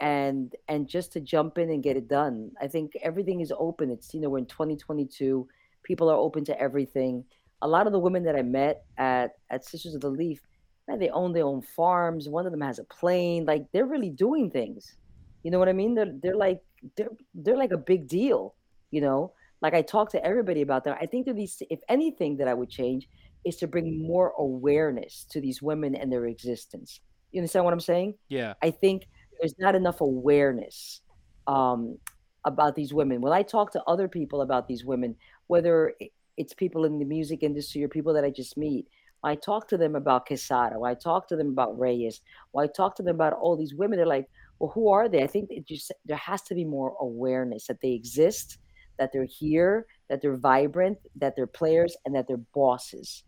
[0.00, 2.52] and and just to jump in and get it done.
[2.58, 3.90] I think everything is open.
[3.90, 5.46] It's you know we're in 2022.
[5.82, 7.22] People are open to everything.
[7.60, 10.40] A lot of the women that I met at at Sisters of the Leaf,
[10.88, 12.30] man, they own their own farms.
[12.30, 13.44] One of them has a plane.
[13.44, 14.96] Like they're really doing things.
[15.42, 15.94] You know what I mean?
[15.94, 16.60] They're they're like
[16.96, 18.54] they're they're like a big deal.
[18.90, 20.98] You know, like I talk to everybody about that.
[21.00, 23.08] I think that these, if anything, that I would change
[23.44, 27.00] is to bring more awareness to these women and their existence.
[27.32, 28.14] You understand what I'm saying?
[28.28, 29.06] yeah I think
[29.40, 31.02] there's not enough awareness
[31.46, 31.98] um,
[32.44, 33.20] about these women.
[33.20, 35.14] When I talk to other people about these women,
[35.46, 35.94] whether
[36.36, 38.86] it's people in the music industry or people that I just meet,
[39.24, 42.20] I talk to them about Quesada, I talk to them about Reyes,
[42.56, 43.98] I talk to them about all these women.
[43.98, 44.28] They're like,
[44.58, 45.22] well, who are they?
[45.22, 48.58] I think it just there has to be more awareness that they exist,
[48.98, 53.22] that they're here, that they're vibrant, that they're players, and that they're bosses.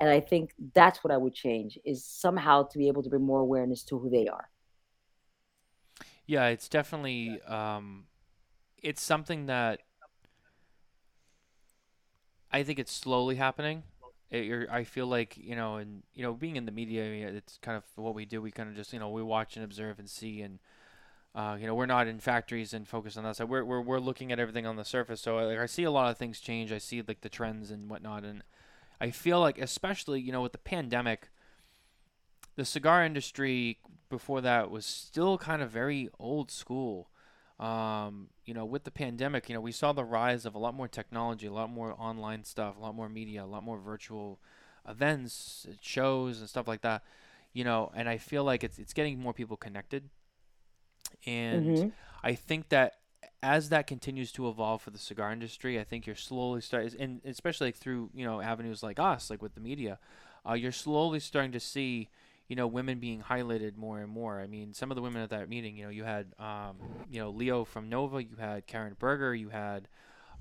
[0.00, 3.24] And I think that's what I would change is somehow to be able to bring
[3.24, 4.50] more awareness to who they are.
[6.26, 8.04] Yeah, it's definitely um,
[8.82, 9.80] it's something that
[12.52, 13.84] I think it's slowly happening.
[14.30, 17.76] It, I feel like you know, and you know, being in the media, it's kind
[17.76, 18.42] of what we do.
[18.42, 20.58] We kind of just you know we watch and observe and see, and
[21.36, 23.50] uh, you know, we're not in factories and focused on that side.
[23.50, 25.20] We're we're we're looking at everything on the surface.
[25.20, 26.72] So like, I see a lot of things change.
[26.72, 28.42] I see like the trends and whatnot, and
[29.02, 31.28] I feel like especially you know with the pandemic,
[32.56, 33.78] the cigar industry
[34.08, 37.10] before that was still kind of very old school.
[37.60, 40.74] Um, you know, with the pandemic, you know, we saw the rise of a lot
[40.74, 44.38] more technology, a lot more online stuff, a lot more media, a lot more virtual
[44.88, 47.02] events, shows, and stuff like that.
[47.52, 50.08] You know, and I feel like it's it's getting more people connected,
[51.26, 51.92] and Mhm.
[52.22, 52.94] I think that
[53.42, 57.20] as that continues to evolve for the cigar industry, I think you're slowly starting, and
[57.24, 59.98] especially like through you know avenues like us, like with the media,
[60.48, 62.08] uh, you're slowly starting to see
[62.48, 64.40] you know, women being highlighted more and more.
[64.40, 66.76] I mean, some of the women at that meeting, you know, you had, um,
[67.08, 69.88] you know, Leo from Nova, you had Karen Berger, you had,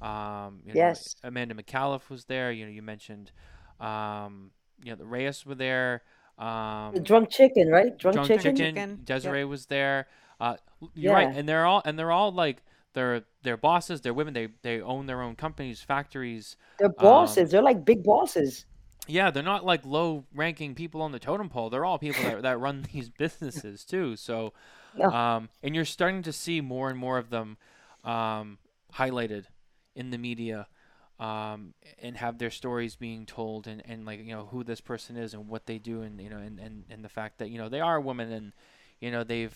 [0.02, 1.16] um, you know, Yes.
[1.24, 2.52] Amanda McAuliffe was there.
[2.52, 3.32] You know, you mentioned,
[3.80, 4.52] um,
[4.84, 6.04] you know, the Reyes were there.
[6.38, 7.96] Um, The drunk chicken, right?
[7.98, 8.56] Drunk, Drunk chicken.
[8.56, 9.36] Chicken, Chicken, yep.
[9.36, 10.08] Desiree was there.
[10.40, 10.58] Uh,
[10.94, 12.64] you're right, and they're all and they're all like
[12.94, 14.02] they're they're bosses.
[14.02, 14.34] They're women.
[14.34, 16.56] They they own their own companies, factories.
[16.80, 17.52] They're bosses.
[17.52, 18.66] They're like big bosses.
[19.08, 21.70] Yeah, they're not like low ranking people on the totem pole.
[21.70, 24.16] They're all people that, that run these businesses too.
[24.16, 24.54] So,
[24.98, 25.12] No.
[25.12, 27.58] um, and you're starting to see more and more of them
[28.04, 28.58] um,
[28.96, 29.46] highlighted
[29.96, 30.68] in the media
[31.20, 35.18] um, and have their stories being told and, and like, you know, who this person
[35.18, 37.60] is and what they do and, you know, and, and, and the fact that, you
[37.60, 38.54] know, they are women and,
[39.00, 39.56] you know, they've,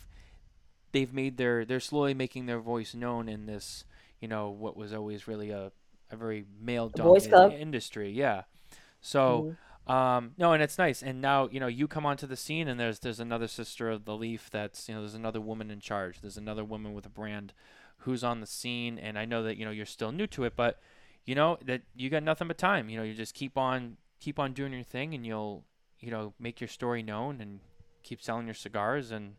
[0.92, 3.84] they've made their, they're slowly making their voice known in this,
[4.20, 5.72] you know, what was always really a,
[6.12, 8.12] a very male dominated industry.
[8.12, 8.44] Yeah.
[9.02, 9.56] So,
[9.88, 11.02] um, no, and it's nice.
[11.02, 14.06] And now, you know, you come onto the scene, and there's there's another sister of
[14.06, 14.50] the Leaf.
[14.52, 16.22] That's you know, there's another woman in charge.
[16.22, 17.54] There's another woman with a brand
[18.00, 19.00] who's on the scene.
[19.00, 20.80] And I know that you know you're still new to it, but
[21.26, 22.90] you know that you got nothing but time.
[22.90, 25.64] You know, you just keep on keep on doing your thing, and you'll
[26.00, 27.60] you know make your story known and
[28.04, 29.10] keep selling your cigars.
[29.10, 29.36] And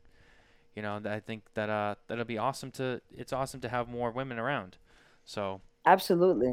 [0.74, 3.00] you know, I think that uh that'll be awesome to.
[3.16, 4.76] It's awesome to have more women around.
[5.24, 6.48] So Absolutely.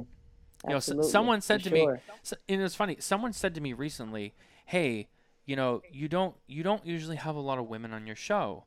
[0.63, 2.01] you know, Absolutely, someone for said to me, sure.
[2.24, 2.97] s- and it's funny.
[2.99, 4.34] Someone said to me recently,
[4.65, 5.07] "Hey,
[5.45, 8.65] you know, you don't you don't usually have a lot of women on your show,"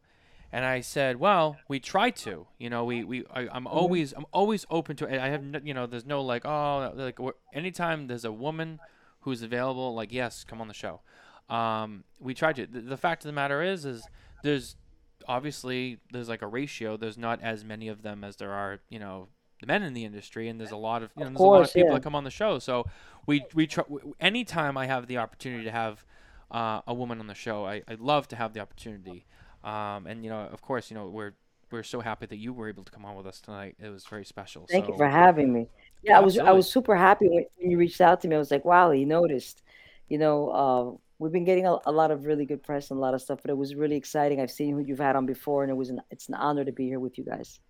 [0.52, 2.46] and I said, "Well, we try to.
[2.58, 5.18] You know, we we I, I'm always I'm always open to it.
[5.20, 7.18] I have no, you know, there's no like oh like
[7.52, 8.78] anytime there's a woman
[9.20, 11.00] who's available, like yes, come on the show.
[11.48, 12.66] Um, we try to.
[12.66, 14.02] The, the fact of the matter is, is
[14.42, 14.76] there's
[15.28, 16.96] obviously there's like a ratio.
[16.96, 19.28] There's not as many of them as there are, you know,
[19.60, 21.48] the men in the industry, and there's a lot of you know, Of there's a
[21.48, 21.94] lot of people yeah.
[21.94, 22.58] that come on the show.
[22.58, 22.86] So
[23.26, 23.84] we we try.
[24.18, 26.04] Anytime I have the opportunity to have
[26.50, 29.26] uh, a woman on the show, I I love to have the opportunity.
[29.62, 31.34] Um, and you know, of course, you know we're
[31.70, 33.76] we're so happy that you were able to come on with us tonight.
[33.78, 34.66] It was very special.
[34.68, 35.68] Thank so, you for having me.
[36.02, 38.36] Yeah, I was I was super happy when, when you reached out to me.
[38.36, 39.62] I was like, wow, he noticed.
[40.08, 43.00] You know, uh, we've been getting a, a lot of really good press and a
[43.00, 44.40] lot of stuff, but it was really exciting.
[44.40, 46.72] I've seen who you've had on before, and it was an it's an honor to
[46.72, 47.60] be here with you guys.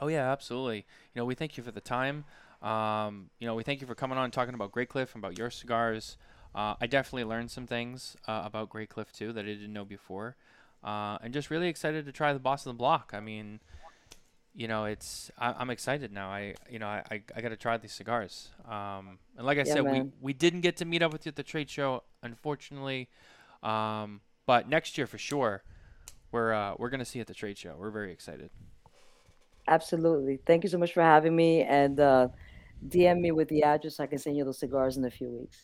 [0.00, 0.78] Oh yeah, absolutely.
[0.78, 2.24] You know, we thank you for the time.
[2.62, 5.38] Um, you know, we thank you for coming on and talking about Graycliff and about
[5.38, 6.16] your cigars.
[6.54, 10.36] Uh, I definitely learned some things uh, about Graycliff too that I didn't know before,
[10.82, 13.12] uh, and just really excited to try the Boss of the Block.
[13.12, 13.60] I mean,
[14.54, 16.28] you know, it's I, I'm excited now.
[16.30, 18.50] I you know I I, I got to try these cigars.
[18.68, 20.12] Um, and like I Yeah, said, we man.
[20.20, 23.08] we didn't get to meet up with you at the trade show, unfortunately.
[23.62, 25.62] Um, but next year for sure,
[26.32, 27.74] we're uh, we're gonna see you at the trade show.
[27.78, 28.50] We're very excited.
[29.68, 30.38] Absolutely.
[30.46, 32.28] Thank you so much for having me, and uh,
[32.88, 34.00] DM me with the address.
[34.00, 35.62] I can send you those cigars in a few weeks.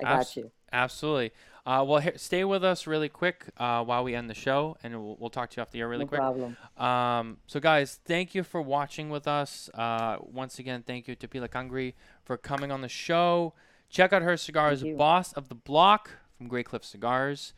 [0.00, 0.50] I got you.
[0.72, 1.32] Absolutely.
[1.66, 4.94] Uh, well, here, stay with us really quick uh, while we end the show, and
[4.94, 6.20] we'll, we'll talk to you off the air really No quick.
[6.20, 6.56] problem.
[6.78, 9.68] Um, so, guys, thank you for watching with us.
[9.74, 11.94] Uh, once again, thank you to P La Cangri
[12.24, 13.52] for coming on the show.
[13.90, 14.82] Check out her cigars.
[14.82, 17.52] Boss of the Block from Graycliff Cigars.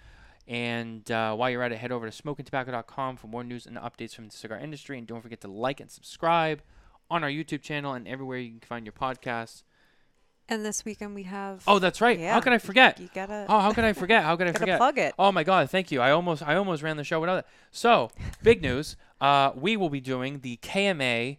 [0.48, 4.14] And uh, while you're at it, head over to smokintabacco.com for more news and updates
[4.14, 4.98] from the cigar industry.
[4.98, 6.62] And don't forget to like and subscribe
[7.08, 9.62] on our YouTube channel and everywhere you can find your podcasts.
[10.52, 11.62] And this weekend we have.
[11.66, 12.18] Oh, that's right.
[12.18, 12.40] How Yeah.
[12.40, 13.00] could I forget?
[13.00, 13.46] You gotta.
[13.48, 14.22] Oh, how could I forget?
[14.22, 14.76] How could I forget?
[14.78, 15.14] plug it.
[15.18, 15.70] Oh my God!
[15.70, 16.02] Thank you.
[16.02, 17.46] I almost, I almost ran the show without it.
[17.70, 18.10] So,
[18.42, 18.96] big news.
[19.18, 21.38] Uh, we will be doing the KMA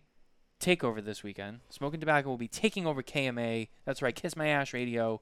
[0.59, 1.59] takeover this weekend.
[1.69, 3.67] Smoking Tabacco will be taking over KMA.
[3.85, 4.15] That's right.
[4.15, 5.21] Kiss My Ash Radio.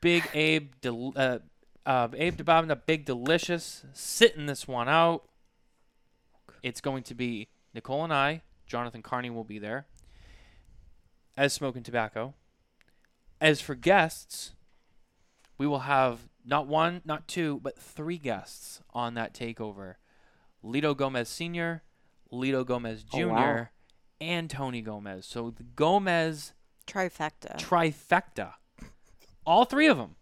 [0.00, 1.38] Big Abe, Del- uh,
[1.84, 5.24] uh, Abe Dababneh, Big Delicious, sitting this one out.
[6.62, 8.42] It's going to be Nicole and I.
[8.68, 9.86] Jonathan Carney will be there
[11.36, 12.34] as Smoking Tabacco.
[13.44, 14.54] As for guests,
[15.58, 19.96] we will have not one, not two, but three guests on that takeover.
[20.64, 21.82] Litto Gomez Sr.,
[22.32, 23.66] Litto Gomez Jr., Oh, wow.
[24.18, 25.26] and Tony Gomez.
[25.26, 26.54] So the Gomez
[26.86, 27.58] Trifecta.
[27.58, 28.54] trifecta.
[29.44, 30.16] All three of them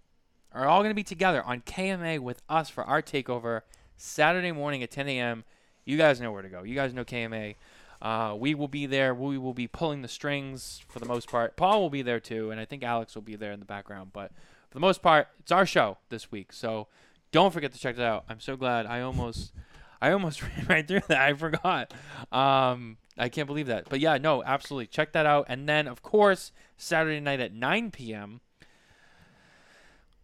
[0.50, 3.60] are all going to be together on KMA with us for our takeover
[3.96, 5.44] Saturday morning at 10 a.m.
[5.84, 6.64] You guys know where to go.
[6.64, 7.54] You guys know KMA.
[8.02, 9.14] Uh, we will be there.
[9.14, 11.56] We will be pulling the strings for the most part.
[11.56, 14.10] Paul will be there too, and I think Alex will be there in the background.
[14.12, 14.32] But
[14.68, 16.52] for the most part, it's our show this week.
[16.52, 16.88] So
[17.30, 18.24] don't forget to check it out.
[18.28, 18.86] I'm so glad.
[18.86, 19.52] I almost,
[20.00, 21.20] I almost ran right through that.
[21.20, 21.94] I forgot.
[22.32, 23.88] Um, I can't believe that.
[23.88, 24.88] But yeah, no, absolutely.
[24.88, 25.46] Check that out.
[25.48, 28.40] And then, of course, Saturday night at 9 p.m.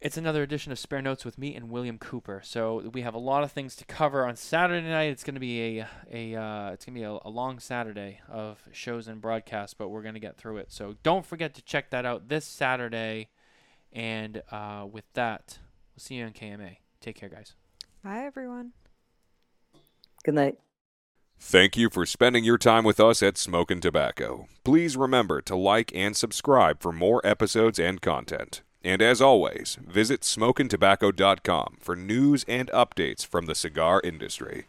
[0.01, 2.41] It's another edition of Spare Notes with me and William Cooper.
[2.45, 5.11] So we have a lot of things to cover on Saturday night.
[5.11, 8.21] It's going to be a a uh, it's going to be a, a, long Saturday
[8.29, 10.71] of shows and broadcasts, but we're going to get through it.
[10.71, 13.29] So don't forget to check that out this Saturday.
[13.93, 15.59] And uh, with that,
[15.95, 16.77] we'll see you on KMA.
[17.01, 17.55] Take care, guys.
[18.05, 18.73] Bye, everyone.
[20.23, 20.59] Good night.
[21.41, 24.47] Thank you for spending your time with us at Smokin' Tabacco.
[24.65, 28.63] Please remember to like and subscribe for more episodes and content.
[28.85, 34.67] And as always, visit smokintabacco.com for news and updates from the cigar industry.